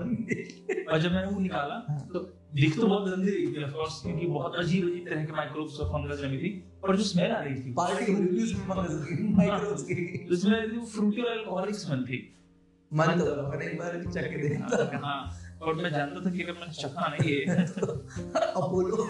[0.92, 1.76] और जब मैंने वो निकाला
[2.14, 2.20] तो
[2.54, 5.80] दिख तो बहुत गंदी रही थी ऑफ़ कोर्स क्योंकि बहुत अजीब अजीब तरह के माइक्रोब्स
[5.80, 9.34] और फंगस जमी थी और जो स्मेल आ रही थी। पार्टी हो उसमें फंगस की
[9.34, 12.41] माइक्रोब्स की। उसमें वो फ्रूटी और अल्कोहलिक स्मेल थी।
[12.94, 16.72] मन तो मैंने एक बार चख के देखा हाँ और मैं जानता था कि अगर
[16.72, 17.66] चखा नहीं है।
[18.36, 19.10] अपोलो।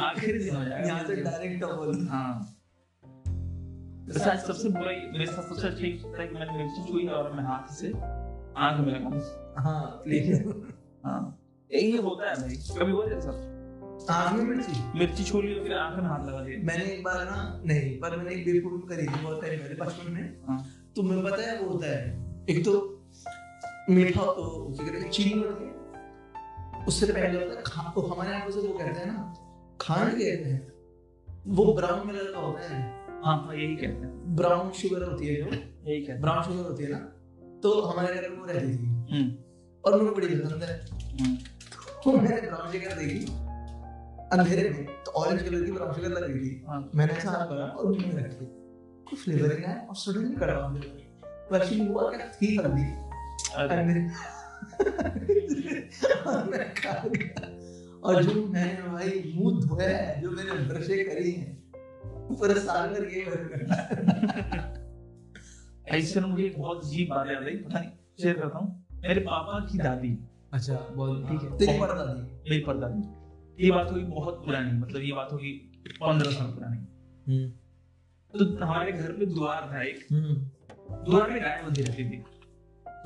[0.00, 2.54] आखिरी दिन हो जाएगा। यहाँ से डायरेक्ट अपोलो। हाँ।
[4.36, 7.74] सबसे बुरा मेरे साथ सबसे अच्छा ये है कि मैंने मिर्ची छुई और मैं हाथ
[7.74, 7.92] से
[8.56, 10.02] आँख में लगा हाँ
[11.04, 11.38] हाँ।
[11.72, 13.58] यही होता है भाई। कभी हुआ है सर
[14.10, 14.98] आँख में मिर्ची?
[14.98, 18.16] मिर्ची छू ली फिर आँख में हाथ लगा दिया। मैंने एक बार ना नहीं पर
[18.16, 20.66] मैंने एक बेवकूफ़ करी थी बहुत पहले बचपन में। हाँ।
[20.96, 22.28] तो मैं पता है वो होता है?
[22.50, 22.97] एक तो
[23.90, 25.78] मीठा तो कहते हैं चीनी होती है।
[26.84, 29.34] उससे पहले होता है खा तो हमारे यहाँ से वो कहते हैं ना
[29.80, 30.72] खांड कहते हैं।
[31.46, 35.34] वो ब्राउन कलर का होता है। हाँ हाँ यही कहते हैं। ब्राउन शुगर होती है
[35.34, 35.46] जो।
[35.90, 36.98] यही कहते हैं। ब्राउन शुगर होती है ना।
[37.62, 39.34] तो हमारे घर में वो रहती थी। हम्म।
[39.84, 40.86] और मुझे बड़ी पसंद है।
[41.20, 41.36] हम्म।
[42.04, 43.26] तो मैंने ब्राउन शुगर देखी।
[44.32, 47.46] अंधेरे में तो ऑरेंज कलर की ब्राउन शुगर लग रही थी। हाँ। मैंने ऐसा हाथ
[47.46, 48.46] करा और मुँह में रखी
[49.10, 52.32] कुछ फ्लेवर नहीं आया और सडनली कड़ा पर एक्चुअली हुआ क्या?
[52.42, 53.07] थी हल्दी।
[58.04, 61.62] और जो मैंने भाई मुँह धोया है जो मैंने ब्रशें करी हैं
[62.28, 63.22] पूरा साल भर ये
[65.98, 67.90] ऐसे मुझे एक बहुत अजीब बात याद आई पता नहीं
[68.22, 70.18] शेयर करता हूँ। मेरे पापा की दादी।
[70.52, 75.12] अच्छा बहुत ठीक है। तेरी परदादी मेरी परदादी। ये बात होगी बहुत पुरानी मतलब ये
[75.12, 75.52] बात होगी
[75.88, 76.78] पंद्रह साल पुरानी।
[77.28, 77.50] हम्म।
[78.38, 80.34] तो हमारे घर पे द्वार था एक। हम्म।
[81.10, 82.24] द्वार में गाय बंधी रहती थी।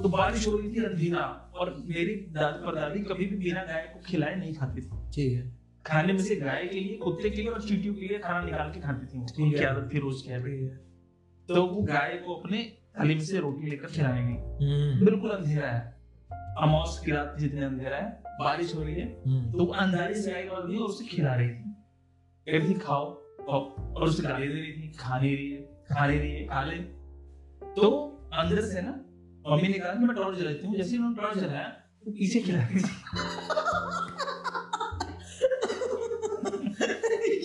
[0.03, 1.25] तो बारिश हो रही थी अंधेरा
[1.55, 5.63] और मेरी दादी परदादी कभी भी बिना गाय को खिलाए नहीं खाती थी। ठीक है।
[5.87, 8.71] खाने में से गाय के लिए कुत्ते के लिए और चीटियों के लिए खाना निकाल
[8.71, 10.69] के खाती थी उनकी आदत थी रोज की
[11.49, 15.81] तो वो गाय को अपने थाली में से रोटी लेकर खिलाएँगे हम्म। बिल्कुल अंधेरा है।
[16.59, 20.43] अमावस की रात जितने अंधेरा है बारिश हो रही है हम्म। तो अंधारी से गाय
[20.43, 21.73] और उसे खिला रही थी।
[22.47, 23.05] कहती खाओ
[23.49, 26.65] और उसे गाली दे रही थी खा नहीं रही है खा नहीं रही है खा
[26.65, 26.77] ले।
[27.77, 27.91] तो
[28.35, 29.02] अंदर से ना
[29.49, 31.69] मम्मी ने कहा कि मैं टॉर्च जलाती हूँ जैसे उन्होंने टॉर्च जलाया
[32.05, 32.61] तो पीछे खिला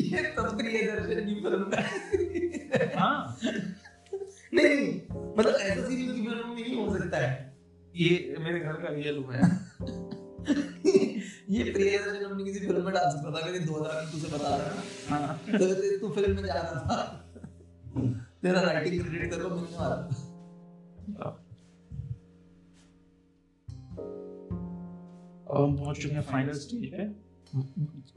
[0.07, 1.81] ये तो प्रियदर्शन की फ़िल्म है।
[2.95, 3.37] हाँ।
[4.53, 4.77] नहीं
[5.37, 7.31] मतलब ऐसा सीन की फ़िल्म नहीं हो सकता है।
[7.93, 9.41] ये मेरे घर का रियल हुआ है।
[11.49, 15.17] ये प्रियदर्शन हमने किसी फ़िल्म में डाल सकता था लेकिन 2000 में तुझे बता रहा
[15.17, 16.97] हाँ। तो तू फ़िल्म में जा रहा था।
[18.41, 21.43] तेरा राइटिंग क्रेडिट तेरे को मिलने वाला था
[25.51, 27.07] पहुँच चुके हैं फाइनल स्टेज पे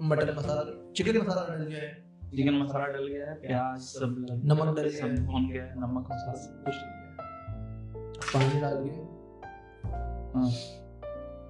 [0.03, 4.77] मटन मसाला चिकन मसाला डल गया है। चिकन मसाला डल गया है प्याज सब नमक
[4.77, 7.11] डल गया सब है। गया है नमक मसाला सब कुछ डल गया
[8.35, 9.21] पानी डाल के।
[10.39, 10.51] हाँ।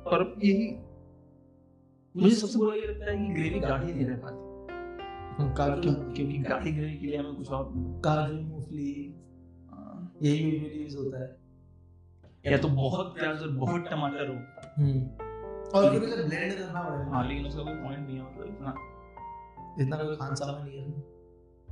[0.02, 0.78] और यही
[2.16, 4.50] मुझे सबसे बुरा ये लगता है कि ग्रेवी गाढ़ी नहीं रह पाती।
[5.80, 9.14] क्यों- क्योंकि गाढ़ी ग्रेवी के लिए हमें कुछ और काजू मूंगफली
[9.70, 11.40] हाँ, यही यूजुअली यूज़ होता है।
[12.52, 15.29] या तो बहुत प्याज और बहुत टमाटर हो।
[15.74, 18.74] और फिर उसे ब्लेंड करना पड़ेगा हाँ। लेकिन उसका कोई पॉइंट नहीं है मतलब इतना।
[19.80, 20.88] इतना कोई खान सामा नहीं है।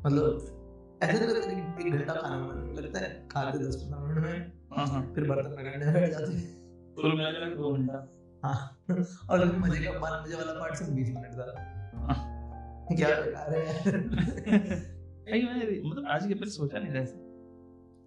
[0.07, 0.55] मतलब
[1.03, 4.19] ऐसे तो लगता है कि एक घंटा खाना बनाने लगता है खाते दस पंद्रह मिनट
[4.19, 8.85] में हाँ हाँ। फिर बर्तन में बैठ जाते हैं। कुल मिला के दो घंटा। हाँ।
[9.31, 11.75] और मज़े का बाल मज़े वाला पार्ट सिर्फ़ बीस मिनट था।
[12.97, 13.63] क्या बेकार है?
[15.31, 17.29] नहीं मैंने मतलब आज के पहले सोचा नहीं था ऐसे।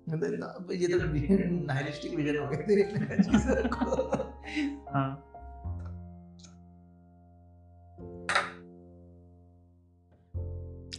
[0.09, 0.97] मतलब ये तो
[1.65, 2.83] नाइलिस्टिक विजन हो गया तेरे
[3.67, 3.95] को
[4.93, 5.30] हाँ।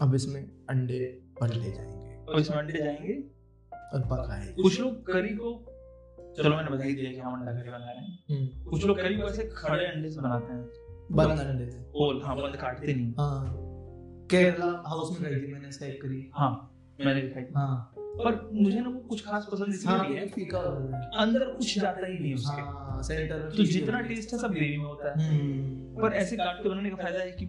[0.03, 3.13] अब इसमें अंडे पलटे जाएँगे। और इसमें अंडे जाएँगे।
[3.95, 5.67] और पकाएँगे। कुछ लोग करी को
[6.37, 9.17] चलो मैंने बता ही दिया कि हम अंडा करी बना रहे हैं। कुछ लोग करी
[9.17, 10.71] को ऐसे खड़े अंडे से बनाते हैं।
[11.13, 13.57] बंद अंडे से। होल हाँ बंद काटते नहीं। हाँ।
[14.31, 16.75] केरला हाउस में गई थी मैंने स्टेक करी। हाँ
[17.05, 20.29] मैंने भी खाई हाँ। पर मुझे ना वो कुछ खास पसंद इसलिए हाँ नहीं है
[20.29, 20.59] फीका
[21.15, 24.85] अंदर कुछ जाता ही नहीं उसके। हाँ सेंटर तो जितना टेस्ट है सब ग्रेवी में
[24.85, 27.47] होता है। हम्म। पर ऐसे काट के बनाने का फ़ायदा है कि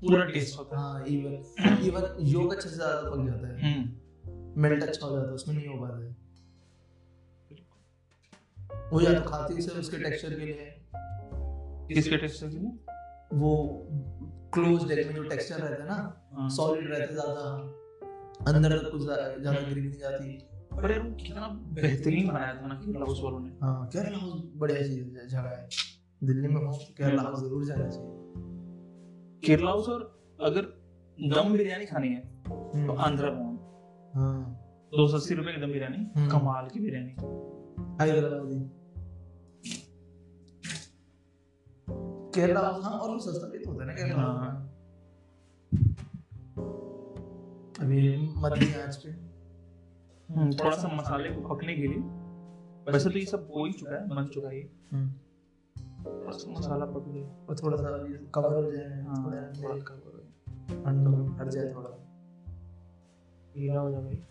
[0.00, 4.62] पूरा टेस्ट होता हाँ। इवन इवन योग अच्छे से ज़्यादा पक जाता है। है हम्म।
[4.62, 6.14] मेल्ट अच्छा हो जाता है उसमें नहीं हो पाता है।
[8.92, 10.74] वो या तो खाती से उसके टेक्सचर के लिए।
[11.94, 12.70] किसके टेक्सचर के लिए?
[13.34, 13.52] वो
[14.54, 19.02] क्लोज डेक में जो टेक्सचर रहता है ना हाँ। सॉलिड रहते ज़्यादा। अंदर तक कुछ
[19.02, 20.30] ज़्यादा ग्रेवी नहीं जाती।
[20.76, 24.82] पर यार कितना बेहतरीन बनाया था ना केरला हाउस वालों ने। हाँ केरला हाउस बढ़िया
[24.82, 25.68] चीज़ है जगह है।
[26.24, 28.15] दिल्ली में हो तो केरला हाउस ज़रूर जाना चाहिए।
[29.42, 30.02] केरला हाउस और
[30.42, 30.62] अगर
[31.18, 33.56] दम बिरयानी खानी है तो हम्म, आंध्रा में।
[34.14, 34.62] हाँ।
[34.92, 37.10] दो सौ अस्सी रुपए की दम बिरयानी हम्म। कमाल की बिरयानी।
[38.00, 38.58] हैदराबादी।
[42.34, 44.72] केरला हाँ और सस्ता भी तो होता है ना केरला हाँ।
[47.80, 49.12] अभी मध्य आँच पे
[50.64, 51.98] थोड़ा सा मसाले को पकने के लिए।
[52.92, 54.60] वैसे तो ये सब हो ही चुका है बन चुका है
[56.58, 57.88] मसाला पक गया। और थोड़ा सा
[58.34, 61.90] कवर हो जाए हाँ, थोड़ा अंदर हो गया। अंडों हट जाए थोड़ा।
[63.56, 64.26] गीला हो जाएगा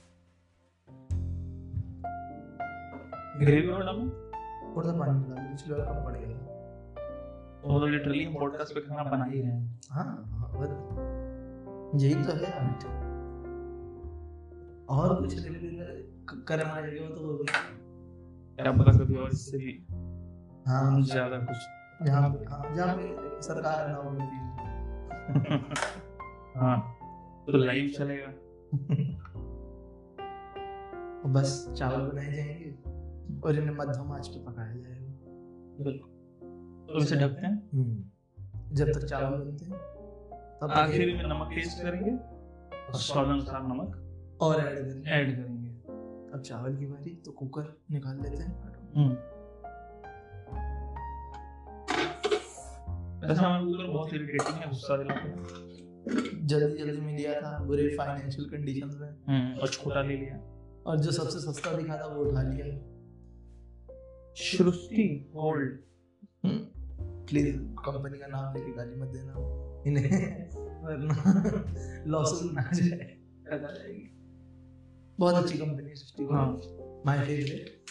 [3.39, 4.09] ग्रेवी और डालूं?
[4.75, 6.35] थोड़ा सा पानी डाल पिछले वाला कम पड़ गया।
[7.65, 10.69] वो तो लिटरली हम पॉडकास्ट पे खाना बना ही रहे हैं। हाँ हाँ, बस।
[12.03, 12.85] यही तो है। आर्ट
[14.89, 15.33] और कुछ
[16.47, 17.45] करना चाहिए तो?
[18.55, 19.87] क्या पता कभी और इससे भी
[20.65, 21.57] हाँ ज़्यादा कुछ।
[22.01, 24.43] पे हाँ जहाँ पे सरकार अलाउ करती है
[26.59, 26.77] हाँ
[27.47, 28.27] तो लाइव चलेगा।
[31.21, 36.09] और बस चावल बनाए जाएँगे और इन्हें मध्यम आँच पे पकाया जाएगा। बिल्कुल।
[36.87, 37.69] तो इसे ढकते हैं?
[37.73, 39.79] हम्म। जब तक चावल बनते हैं
[40.61, 45.69] तब आखिर में नमक टेस्ट करेंगे और स्वाद अनुसार नमक और ऐड करेंगे। ऐड करेंगे।
[46.33, 48.53] अब चावल की बारी तो कुकर निकाल लेते हैं।
[53.27, 55.75] वैसे हमारा कुकर बहुत इरिटेटिंग है गुस्सा दिलाता है
[56.47, 60.35] जल्दी जल्दी में लिया था बुरे फाइनेंशियल कंडीशन में। हम्म और छोटा ले लिया।
[60.87, 62.65] और जो सबसे सस्ता दिखा था वो उठा लिया।
[64.35, 65.79] सृष्टि गोल्ड।
[67.27, 69.33] प्लीज़ कंपनी का नाम लेके गाली मत देना।
[69.87, 70.49] इन्हें
[70.83, 71.13] वरना
[72.07, 73.17] लॉसेस ना जाए।
[75.19, 76.61] बहुत अच्छी कंपनी है सृष्टि हाँ।
[77.05, 77.85] माय फेवरेट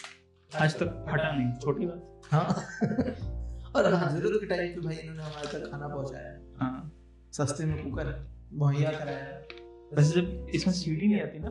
[0.55, 2.55] आज तक फटा नहीं छोटी बात। हाँ।
[3.75, 6.91] और हाँ ज़रूर के टाइम पे भाई इन्होंने हमारे तक खाना पहुँचाया। हाँ।
[7.33, 9.39] सस्ते में कुकर मुहैया कराया।
[9.97, 11.49] वैसे जब इसमें सीटी नहीं आती ना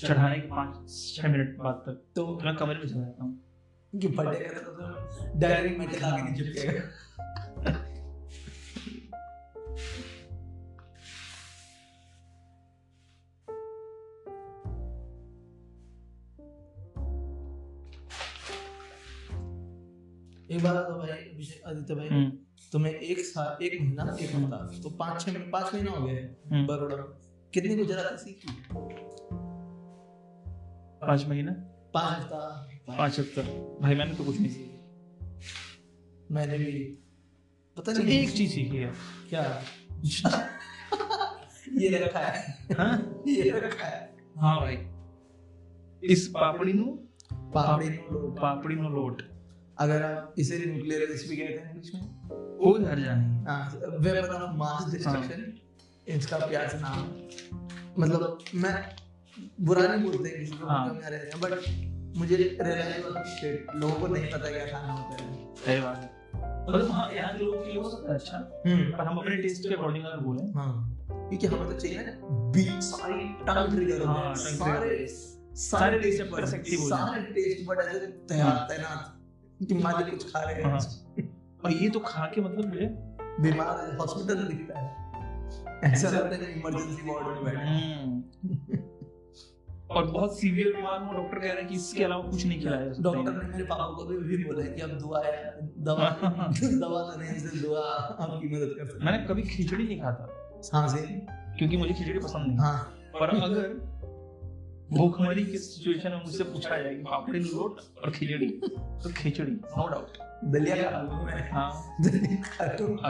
[0.00, 3.40] चढ़ाने के पाँच छः मिनट बाद तक तो तो मैं कमरे में चला जाता हूँ।
[3.92, 6.80] कि फटेगा तो डायरी में चला के नहीं चिपकेगा।
[20.52, 22.30] एक बार तो भाई अभिषेक आदित्य भाई हम्म।
[22.72, 26.66] तुम्हें एक साल एक महीना एक हफ़्ता तो पाँच छह पाँच महीना हो गए हम्म।
[26.66, 26.96] बड़ोड़ा
[27.54, 28.48] कितनी गुजराती सीखी
[31.02, 31.52] पाँच महीना?
[31.94, 33.42] पाँच हफ़्ता। पाँच हफ़्ता।
[33.80, 36.72] भाई मैंने तो कुछ नहीं सीखी। मैंने भी
[37.76, 38.92] पता नहीं एक चीज़ सीखी है।
[39.30, 39.62] क्या?
[41.78, 43.22] ये रखा है। हाँ?
[43.28, 44.78] ये रखा है। हाँ भाई।
[46.02, 46.84] इस पापड़ी नु
[47.34, 49.31] पापड़ी नु पापड़ी नु लोट।
[49.82, 52.02] अगर आप इसे न्यूक्लियर रेसिपी कहते हैं इंग्लिश में।
[52.62, 55.52] कोई हर जाने हाँ। वेपन ऑफ़ मास डिस्ट्रक्शन
[56.08, 57.06] इसका प्यार नाम
[58.02, 58.96] मतलब मैं
[59.60, 61.00] बुरा नहीं बोलते किसी को हाँ.
[61.02, 61.52] रह रहे हैं बट
[62.18, 63.22] मुझे रियलाइज़ हुआ
[63.74, 66.10] लोगों को नहीं पता क्या खाना होता है। सही बात है।
[66.68, 69.36] मतलब हाँ यहाँ के लोगों के लिए हो सकता है अच्छा हम्म। पर हम अपने
[69.36, 72.12] टेस्ट के अकॉर्डिंग अगर बोले। हाँ। क्योंकि हमें तो चाहिए ना
[72.50, 75.06] बीट सारी टंग ट्रिगर हाँ सारे
[75.62, 79.21] सारे रिसेप्टर्स एक्टिव सारे टेस्ट बट ऐसे। तैनात। कि
[79.70, 80.78] मालिक कुछ खा रहे हैं। हाँ।
[81.64, 82.86] और ये तो खा के मतलब मुझे
[83.40, 88.80] बीमार हॉस्पिटल दिखता है। ऐसा लगता है इमरजेंसी वार्ड में बैठे हम्म।
[89.90, 92.86] और बहुत सीवियर बीमार हूँ डॉक्टर कह रहे हैं कि इसके अलावा कुछ नहीं खिलाया
[92.86, 96.08] जा डॉक्टर ने मेरे पापा को भी बोला है कि अब दुआ है दवा
[96.62, 100.28] दवा नहीं से दुआ आपकी मदद कर सकते मैंने कभी खिचड़ी नहीं खाता।
[100.72, 101.02] हाँ से
[101.58, 102.78] क्योंकि मुझे खिचड़ी पसंद नहीं। हाँ।
[103.14, 103.91] पर अगर
[104.92, 109.88] भूखमरी की सिचुएशन में मुझसे पूछा जाए कि पापड़ी रोट और खिचड़ी। तो खिचड़ी नो
[109.88, 110.06] डाउट
[110.44, 111.96] दलिया खा लूँगा हाँ।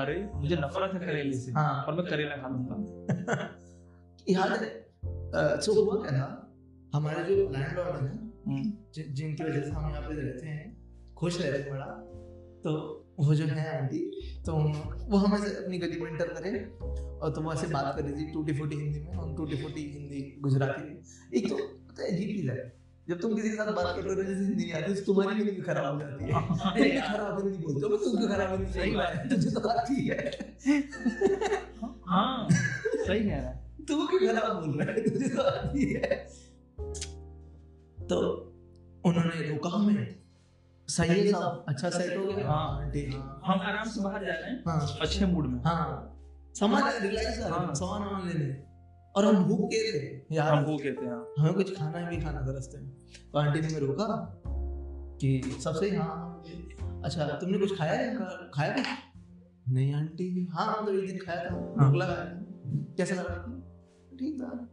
[0.03, 3.59] अरे मुझे नफरत है करेले से हाँ। और मैं करेला खा लूँगा।
[4.29, 4.87] याद है
[5.61, 6.55] सो हुआ क्या था?
[6.95, 8.17] हमारे जो लैंडलॉर्ड है
[8.47, 8.73] हम्म।
[9.13, 10.83] जिनकी वजह से हम यहाँ पे रहते हैं
[11.15, 11.87] खुश रह रहे बड़ा।
[12.65, 14.53] तो वो जो है आंटी तो
[15.11, 16.61] वो हमें अपनी गली में इंटर करे
[17.19, 19.83] और तो वो ऐसे बात कर रही थी टूटी फूटी हिंदी में हम टूटी फूटी
[19.91, 20.97] हिंदी गुजराती में।
[21.35, 22.57] एक तो पता है अजीब चीज़ है।
[23.09, 25.63] जब तुम किसी के साथ बात कर रहे हो जैसे हिंदी आती तो तुम्हारी हिंदी
[25.63, 26.31] खराब हो जाती है।
[26.71, 29.29] अरे खराब हिंदी बोलते हो तुमको खराब हिंदी सही बात है?
[29.29, 30.19] तुझे तो आती है।
[32.07, 35.03] हाँ सही कह रहा है। तू क्यों खराब बोल रहा है?
[35.11, 36.15] तुझे तो आती है।
[38.07, 38.19] तो
[39.05, 40.22] उन्होंने रोका हमें
[40.89, 41.33] सही है
[41.69, 43.05] अच्छा सेट हो गया। हाँ आंटी
[43.45, 46.09] हम आराम से बाहर जा रहे हैं। हाँ। अच्छे मूड में। हाँ।
[46.55, 48.55] सामान रिलैक्स कर हाँ। सामान वामान लेने
[49.17, 52.41] और हम भूख के थे यार हम भूखे थे हाँ। हमें कुछ खाना भी खाना
[52.41, 52.91] था रास्ते में।
[53.33, 54.07] तो आंटी ने मेरे रोका
[55.21, 56.43] कि सबसे हाँ
[57.05, 58.17] अच्छा तुमने कुछ खाया है?
[58.55, 58.87] खाया कुछ?
[59.69, 62.17] नहीं आंटी। हाँ तो एक दिन खाया था। भूख लगा।
[62.97, 63.35] कैसे लगा?
[64.19, 64.72] ठीक था।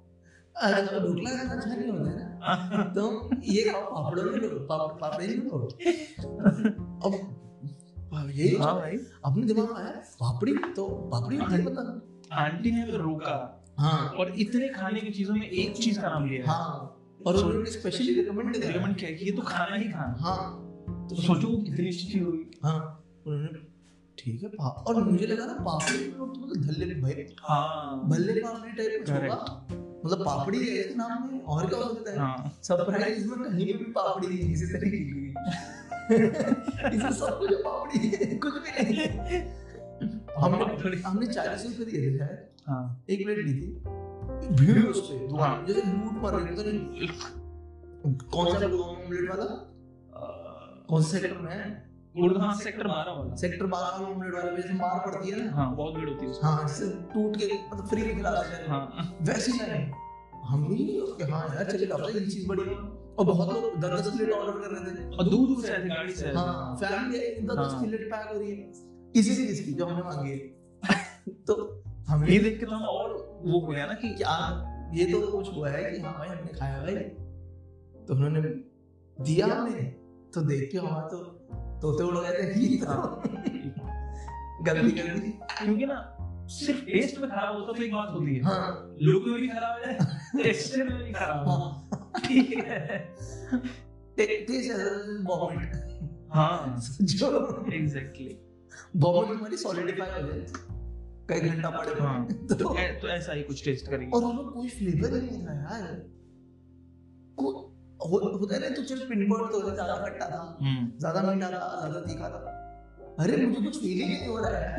[0.61, 5.23] ढोकला खाना अच्छा नहीं होता है ना। तो ये खाओ पापड़ ले लो पापड़ पापड़
[5.23, 5.59] ही लो।
[7.05, 7.35] अब
[8.61, 11.81] हाँ भाई। अपने दिमाग में आया पापड़ी तो पापड़ी नहीं पता
[12.35, 16.51] आंटी ने रोका। हाँ। और इतने खाने की चीज़ों में एक चीज़ का नाम लिया
[16.51, 16.95] हाँ।
[17.25, 20.65] और उन्होंने स्पेशली रिकमेंड रिकमेंड किया कि ये तो खाना ही खाना। हाँ।
[21.09, 23.47] तो सोचो कितनी अच्छी चीज़ होगी हाँ। उन्होंने
[24.17, 28.71] ठीक है और मुझे लगा ना पापड़ी में तो मतलब धल्ले भाई हाँ। भल्ले पापड़ी
[28.71, 32.17] टाइप कुछ होगा। मतलब पापड़ी है इस नाम में और क्या हो सकता है?
[32.17, 34.97] हाँ। सरप्राइज़ में कहीं पे भी पापड़ी नहीं किसी तरह की
[36.95, 39.41] इसमें सब कुछ पापड़ी है कुछ भी नहीं
[40.37, 43.67] हमने हमने चालीस रुपए दिए थे शायद। हाँ। एक प्लेट ली थी।
[44.55, 47.07] भीड़ उस पे दुकान हाँ। जैसे लूट मार रही थी
[48.31, 49.45] कौन सा ऑमलेट वाला?
[50.89, 51.88] कौन से सेक्टर में है?
[52.15, 55.51] गुड़गांव सेक्टर 12 वाला। सेक्टर 12 में ऑमलेट वाले पे मार पड़ती है ना?
[55.55, 59.17] हाँ बहुत भीड़ होती है हाँ जैसे टूट के मतलब फ्री में खिला हैं। हाँ।
[59.21, 59.91] वैसे ही नहीं।
[60.43, 64.75] हम भी हाँ यार ये चीज़ बड़ी और बहुत लोग दस दस प्लेट ऑर्डर कर
[64.75, 68.07] रहे थे। और दूर दूर से आए थे गाड़ी से हाँ फैमिली दस दस प्लेट
[68.11, 68.71] पैक हो रही है।
[69.15, 73.41] इसी चीज़ की जो हमने मांगी है। तो हम ये देख के तो हम और
[73.45, 74.07] वो हो गया ना कि
[74.99, 76.95] ये तो कुछ हुआ है कि हाँ भाई हमने खाया भाई।
[78.05, 78.41] तो उन्होंने
[79.17, 79.91] दिया हमें
[80.33, 81.17] तो देख के हमारा तो
[81.81, 83.21] तोते उड़ गए थे हाँ।
[84.63, 86.15] गलती कर दी क्योंकि ना
[86.47, 89.79] सिर्फ़ टेस्ट में खराब होता तो एक बात होती है। हाँ। लुक में भी खराब
[89.79, 93.15] हो टेस्ट में भी खराब हो। ठीक है।
[94.17, 94.71] टेस्ट
[95.29, 95.71] वॉमिट
[96.33, 98.39] हाँ। जो एग्जैक्टली
[98.95, 100.45] वॉमिट हमारी सॉलिडिफाई हो जाए
[101.29, 102.55] कई घंटा पड़े हाँ। तो,
[103.01, 106.09] तो ऐसा ही कुछ टेस्ट करेंगे। और उन्होंने कोई फ्लेवर नहीं था यार।
[107.99, 111.59] होता है ना तो चल पिन पॉइंट तो ज़्यादा खट्टा था। हम्म। ज़्यादा मीठा था
[111.79, 112.39] ज़्यादा तीखा था।
[113.19, 114.77] अरे मुझे कुछ फील ही नहीं हो रहा है।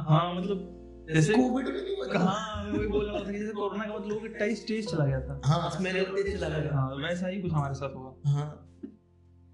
[0.00, 3.90] हाँ मतलब जैसे कोविड में नहीं हुआ हाँ वही बोल रहा था जैसे कोरोना के
[3.90, 7.26] बाद लोगों के टेस्ट टेस्ट चला गया था। हाँ स्मेल टेस्ट चला गया हाँ वैसा
[7.26, 8.48] ही कुछ हमारे साथ हुआ। हाँ।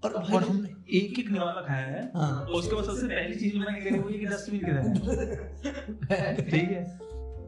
[0.03, 3.81] और और हम एक एक निवाला खाया है। हाँ। उसके बाद सबसे पहली चीज़ मैंने
[3.81, 4.79] करी वो ये कि डस्टबिन किधर
[6.11, 6.83] है ठीक है।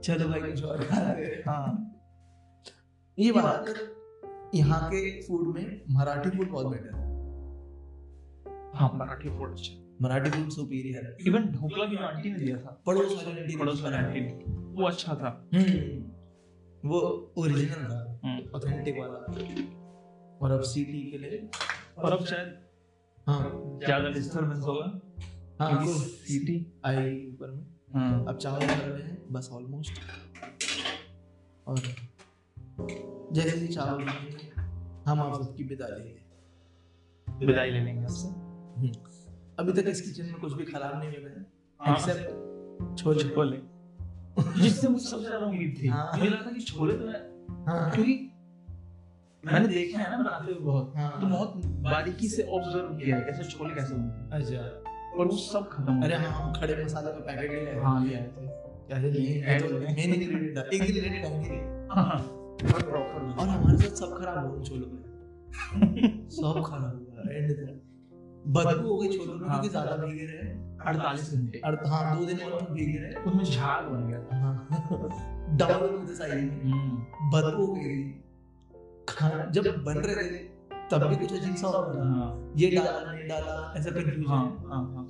[0.02, 1.66] चलो भाई। कुछ और खा रहे हाँ।
[3.18, 3.66] ये बात
[4.56, 7.10] यहाँ के फ़ूड में मराठी फ़ूड बहुत बेटर है।
[8.76, 12.82] हाँ मराठी फ़ूड अच्छा। मराठी फ़ूड सुपीरियर है। इवन ढोकला भी आंटी ने दिया था।
[12.86, 14.22] पड़ोस वाले आंटी पड़ोस वाले आंटी
[14.76, 17.00] वो अच्छा था। हम्म वो
[17.38, 18.00] ओरिजिनल था
[18.56, 19.18] ऑथेंटिक वाला।
[20.42, 21.50] और अब सीटी के लिए
[21.98, 22.58] और अब शायद
[23.28, 24.86] हाँ। ज़्यादा डिस्टरबेंस होगा।
[25.62, 30.00] हाँ सीटी आई ऊपर में। हाँ। अब चावल कर रहे हैं बस ऑलमोस्ट
[31.68, 31.80] और
[33.32, 34.04] जैसे ही चावल
[35.08, 38.28] हम आप सबकी विदा लेंगे। विदाई ले लेंगे उससे
[39.60, 41.46] अभी तक इस किचन में कुछ भी खराब नहीं बना है।
[41.80, 43.58] हाँ। एक्सेप्ट छोले। छोले।
[44.62, 47.08] जिससे मुझे सबसे ज़्यादा उम्मीद थी। हाँ। मुझे लगा था कि छोले तो
[47.68, 48.14] हाँ। क्योंकि
[49.44, 53.22] मैंने देखा है ना बनाते हुए बहुत। हाँ। तो बहुत बारीकी से ऑब्ज़र्व किया है
[53.22, 56.84] कैसे छोले कैसे बनते हैं। अच्छा। और वो सब खत्म हो अरे हाँ हम खड़े
[56.84, 60.82] मसाले का पैकेट ले आए। हाँ ले आए थे। तो हो गए। मेन इंग्रेडिएंट एक
[60.82, 61.58] इंग्रेडिएंट डालेंगे
[61.94, 65.00] हाँ। हाँ। प्रॉपर और हमारे साथ सब खराब हो गए छोलों में।
[66.32, 67.80] सब खराब हुआ एंड
[68.48, 70.50] बदबू हो गई छोलों में हाँ। क्योंकि ज़्यादा भीगे रहे
[70.88, 74.56] अड़तालीस घंटे। और हाँ दो दिन हम भीगे रहे उसमें झाग बन गया था। हाँ।
[75.58, 78.04] डबल मुझे साइड में। बदबू हो गई।
[79.10, 80.44] खाना जब बन रहे थे
[80.92, 84.26] तब भी कुछ अजीब सा हो रहा हाँ। ये डाला नहीं डाला ऐसा हाँ। कंफ्यूजन
[84.72, 85.08] हाँ हाँ।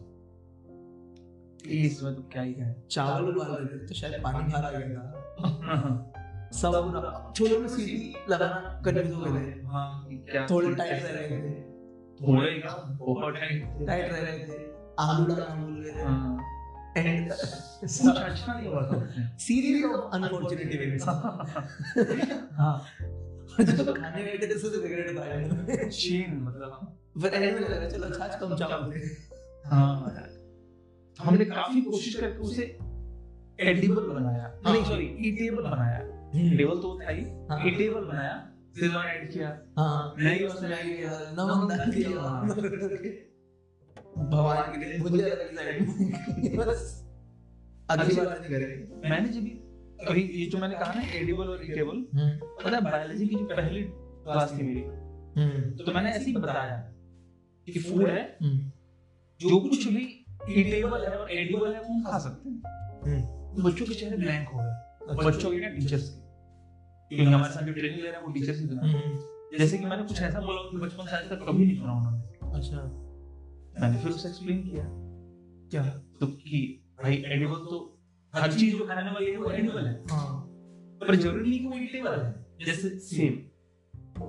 [1.71, 5.01] इसमें तो क्या ही है। चावल उबाल रहे थे तो शायद पानी बाहर आ गया
[5.01, 6.20] था।
[6.51, 11.51] सब छोलों में सीटी लगाना कंफ्यूज हो गए थे हाँ थोड़े टाइट रह रहे थे।
[12.21, 14.57] थोड़े बहुत टाइट टाइट रह रहे थे।
[14.99, 16.47] आलू डालना भूल गए थे। हाँ।
[16.97, 22.75] एंड कुछ अच्छा नहीं हुआ था सीरियस ऑफ़ अनफॉर्चुनेट इवेंट्स हाँ।
[23.61, 28.23] जब खाने बैठे थे तो रिग्रेट था चीन मतलब पर एंड में लगा चलो अच्छा
[28.25, 28.99] आज कम चावल
[29.65, 30.27] हाँ।
[31.19, 32.63] हमने काफ़ी कोशिश करके उसे
[33.59, 38.35] एडिबल बनाया। हाँ। नहीं सॉरी ईटेबल बनाया। टेबल तो था ही। हाँ। ईटेबल बनाया
[38.79, 42.09] शेजवान ऐड किया। हाँ। नहीं उसमें मैगी के साथ नमक डाल दिया।
[44.17, 46.83] भगवान के लिए भुजिया रखी साइड बस।
[47.89, 49.57] अगली बार नहीं करेंगे। मैंने जब भी
[50.07, 53.83] अभी ये जो मैंने कहा ना एडिबल और ईटेबल पता है बायोलॉजी की जो पहली
[53.89, 54.81] क्लास थी मेरी
[55.37, 56.77] हम्म। तो मैंने ऐसे ही बताया
[57.67, 58.71] कि फ़ूड है हम्म।
[59.39, 60.03] जो कुछ भी
[60.61, 62.57] ईटेबल है और एडिबल है वो हम खा सकते हैं।
[63.05, 63.21] हम्म।
[63.55, 66.20] तो बच्चों के चेहरे ब्लैंक हो गए। बच्चों के क्या टीचर्स के।
[67.15, 69.85] क्योंकि हमारे साथ जो ट्रेनिंग ले रहे हैं वो टीचर्स ही थे हम्म। जैसे कि
[69.85, 72.77] मैंने कुछ ऐसा बोला कि बचपन से आज तक कभी नहीं सुना उन्होंने। अच्छा।
[73.81, 74.85] मैंने फिर उसे एक्सप्लेन किया।
[75.71, 75.83] क्या?
[76.19, 77.99] तो कि भाई एडिबल तो
[78.35, 80.47] हर चीज़ जो खाने वाली है वो एडिबल है। हाँ।
[81.01, 83.47] पर ज़रूरी नहीं कि वो ईटेबल है। जैसे सेब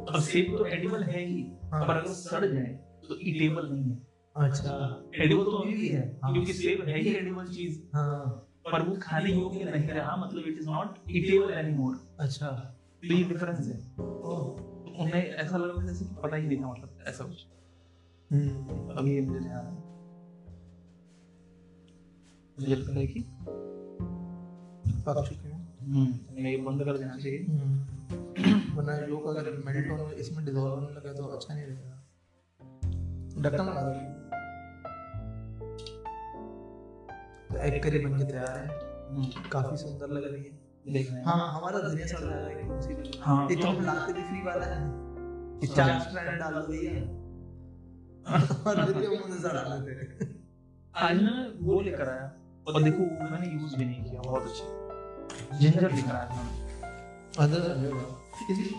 [0.09, 2.67] अब सेब तो एडिबल है ही। हाँ। पर अगर सड़ जाए
[3.09, 4.07] तो ईटेबल नहीं है।
[4.37, 8.97] अच्छा। एडिबल तो अभी भी है। क्योंकि सेब है ही एडिबल चीज़। हाँ। पर वो
[9.03, 13.97] खाने योग्य नहीं रहा मतलब it is not edible anymore अच्छा। तो ये डिफरेंस है।
[13.97, 14.57] तो
[14.99, 17.47] उन्हें ऐसा लग रहा जैसे कि पता ही नहीं था मतलब ऐसा कुछ।
[18.33, 19.79] हम्म। अभी मुझे ध्यान
[22.61, 23.25] मुझे लगता है कि
[25.03, 30.75] पक चुके हैं। हम्म ये बंद कर देना चाहिए। हम्म। वरना योग अगर इसमें डिसॉल्व
[30.75, 32.03] होने लगा तो अच्छा नहीं रहेगा।
[33.43, 34.23] ढक्कन लगा दो
[37.59, 38.69] एग करी बन के तैयार है।
[39.51, 42.53] काफ़ी सुंदर लग रही है। हैं। हाँ हमारा धनिया सड़ रहा है
[43.21, 45.03] हाँ। एक तो हम लाते भी फ्री वाला है।
[45.67, 46.93] चार स्ट्रैंड डाल दो भैया
[48.71, 49.61] और फिर भी हम उन्हें सड़ा
[50.95, 52.27] आज ना वो लेकर आया।
[52.69, 57.61] और देखो वो मैंने यूज़ भी नहीं किया बहुत अच्छे। जिंजर लेकर आया था। अदर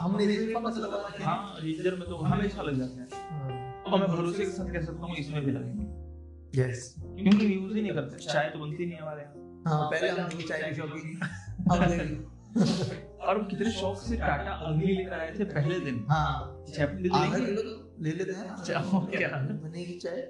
[0.01, 4.45] हम मेरे भी मसला हाँ जिंजर में तो हमेशा लग जाते हैं। और मैं भरोसे
[4.45, 8.49] के साथ कह सकता हूँ इसमें भी लगेंगे। यस क्योंकि यूज़ ही नहीं करते। चाय
[8.49, 9.34] तो बनती नहीं हमारे यहाँ।
[9.68, 11.20] हाँ पहले हम लोग चाय की शौकीन
[13.24, 18.32] और कितने शौक से टाटा अग्नि लेकर आए थे पहले दिन। हाँ। तो ले लेते
[18.32, 19.30] हैं। अच्छा, हो क्या?
[19.30, 20.28] बनेगी चाय।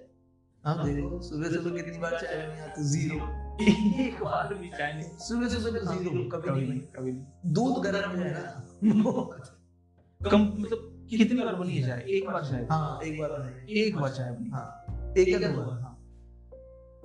[0.65, 3.15] आप देखो सुबह सुबह कितनी बार चाय बनी आती ज़ीरो।
[4.03, 7.83] एक बार भी चाय नहीं। सुबह सुबह तो ज़ीरो कभी कभी नहीं। कभी नहीं। दूध
[7.83, 12.05] गर्म हो जाए ना कम मतलब कितनी बार बनी है चाय?
[12.09, 14.85] एक बार चाय। हाँ एक बार बनेगी। एक बार चाय बनी। हाँ।
[15.17, 15.82] एक या दो बार। हाँ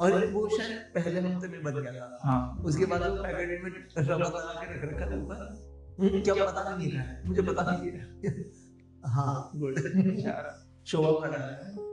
[0.00, 3.70] और वो शायद पहले हफ़्ते में बन गया था। हाँ। उसके बाद वो पैकेट में
[4.04, 5.68] रबर लगा के रख रखा था ऊपर।
[6.00, 9.74] हम्म, क्या पता नहीं रहा है। मुझे पता नहीं रहा हाँ। गुड।
[10.86, 11.88] शोभा खड़ा है।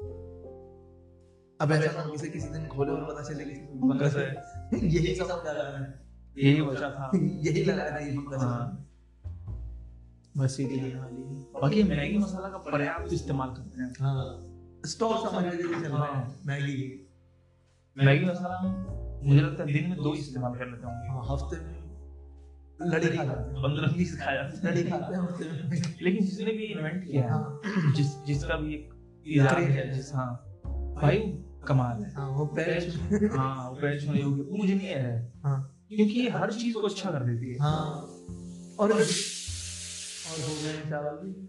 [1.61, 4.43] अब ऐसा ना हो कि किसी दिन खोले और पता चले कि फंगस है।
[4.89, 6.05] यही सब लगा रहा है।
[6.37, 8.81] यही वजह था। यही लगा रहा है ये फंगस हाँ।
[10.37, 11.23] बस लेने वाली
[11.61, 14.43] बाकी मैगी मसाला का पर्याप्त इस्तेमाल करते हैं। हाँ।
[14.85, 17.04] स्टॉक समझ लीजिए चल रहा है। मैगी।
[17.97, 18.61] मैगी मसाला
[19.23, 21.85] मुझे लगता है दिन में दो ही इस्तेमाल कर लेते होंगे। हाँ हफ़्ते में
[22.91, 27.61] लड़ी खा पंद्रह बीस खाया लड़ी खाते हैं लेकिन जिसने भी इन्वेंट किया है हाँ।
[27.95, 28.93] जिस जिसका भी एक
[29.41, 30.33] है है। जिस हाँ
[31.01, 31.17] भाई
[31.67, 32.93] कमाल है। हाँ वो पैर
[33.37, 37.19] हाँ वो पैर छूने योग्य पूजनीय है। हाँ। क्योंकि ये हर चीज़ को अच्छा कर
[37.19, 37.85] देती है। हाँ।
[38.79, 41.47] और और हो गए चावल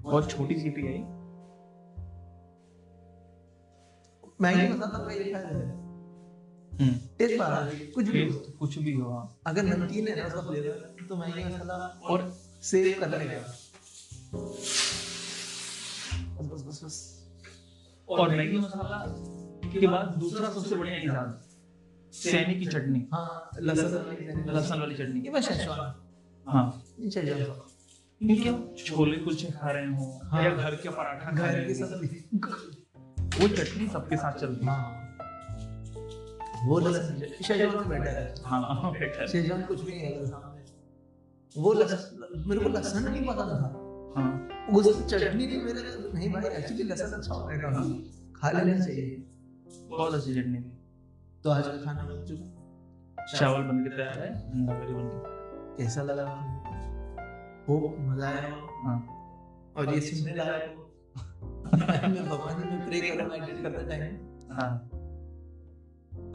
[0.00, 1.17] बहुत छोटी सीटी है
[4.40, 5.76] मैगी मसाला फ़ायदा है।
[7.18, 7.60] टेस्ट बढ़ा
[7.94, 8.24] कुछ भी
[8.58, 11.74] कुछ भी हो हाँ। अगर नमकीन है ना उसका फ्लेवर तो मैगी मसाला
[12.10, 12.30] और
[12.62, 13.40] सेव कर लेगा
[16.42, 16.96] बस बस बस
[18.08, 19.04] और मैगी मसाला
[19.72, 21.22] के बाद दूसरा सबसे बढ़िया
[22.12, 25.94] सैनी की चटनी। हाँ लहसुन। वाली लहसुन वाली चटनी। ये शेजवान।
[26.46, 31.74] हाँ। क्योंकि हम छोले कुलचे खा रहे हो हाँ, या घर के पराठा खा रहे
[31.74, 32.77] सब्ज़ी।
[33.40, 34.94] वो चटनी सबके साथ चलती है। हाँ।
[36.64, 40.62] वो शेजवान बेटर है। हाँ बेटर शेजवान कुछ भी नहीं है सामने।
[41.54, 43.68] वो मेरे को लहसुन नहीं पता था।
[44.16, 44.30] हाँ।
[44.78, 45.80] उस चटनी भी मेरे
[46.14, 47.58] नहीं भाई एक्चुअली लहसुन अच्छा होता है।
[48.36, 49.04] खा लेना चाहिए।
[49.90, 50.70] बहुत अच्छी चटनी थी।
[51.44, 52.46] तो आज का खाना बन चुका।
[53.38, 55.18] चावल बन के तैयार है अंडा करी बन के
[55.76, 56.26] कैसा लगा?
[57.68, 58.52] हो मज़ा आया।
[58.84, 58.98] हाँ।
[59.76, 60.77] और ये सुनने लायक हो।
[61.74, 64.16] मैं भगवान में प्रे कर रहा एडिट करते टाइम
[64.52, 64.90] हाँ।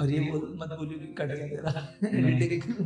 [0.02, 2.62] और ये बोल मत बोलियो कि कट गया तेरा। एडिटिंग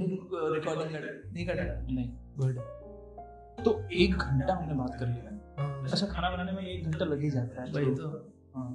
[0.53, 1.63] रिकॉर्डिंग कट नहीं कटा?
[1.93, 2.59] नहीं। गुड
[3.65, 7.21] तो एक घंटा हमने बात कर लिया। हाँ। अच्छा खाना बनाने में एक घंटा लग
[7.21, 8.73] ही जाता है। वही तो हाँ।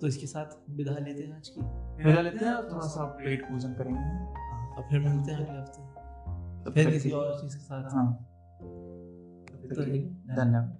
[0.00, 1.60] तो इसके साथ विदा लेते हैं आज की।
[2.04, 5.90] विदा लेते हैं थोड़ा सा पेट पूजन करेंगे। हाँ, अब फिर मिलते हैं अगले हफ़्ते।
[6.72, 8.26] फिर किसी और चीज़ के साथ। हाँ।
[8.62, 9.82] तो
[10.34, 10.79] धन्यवाद।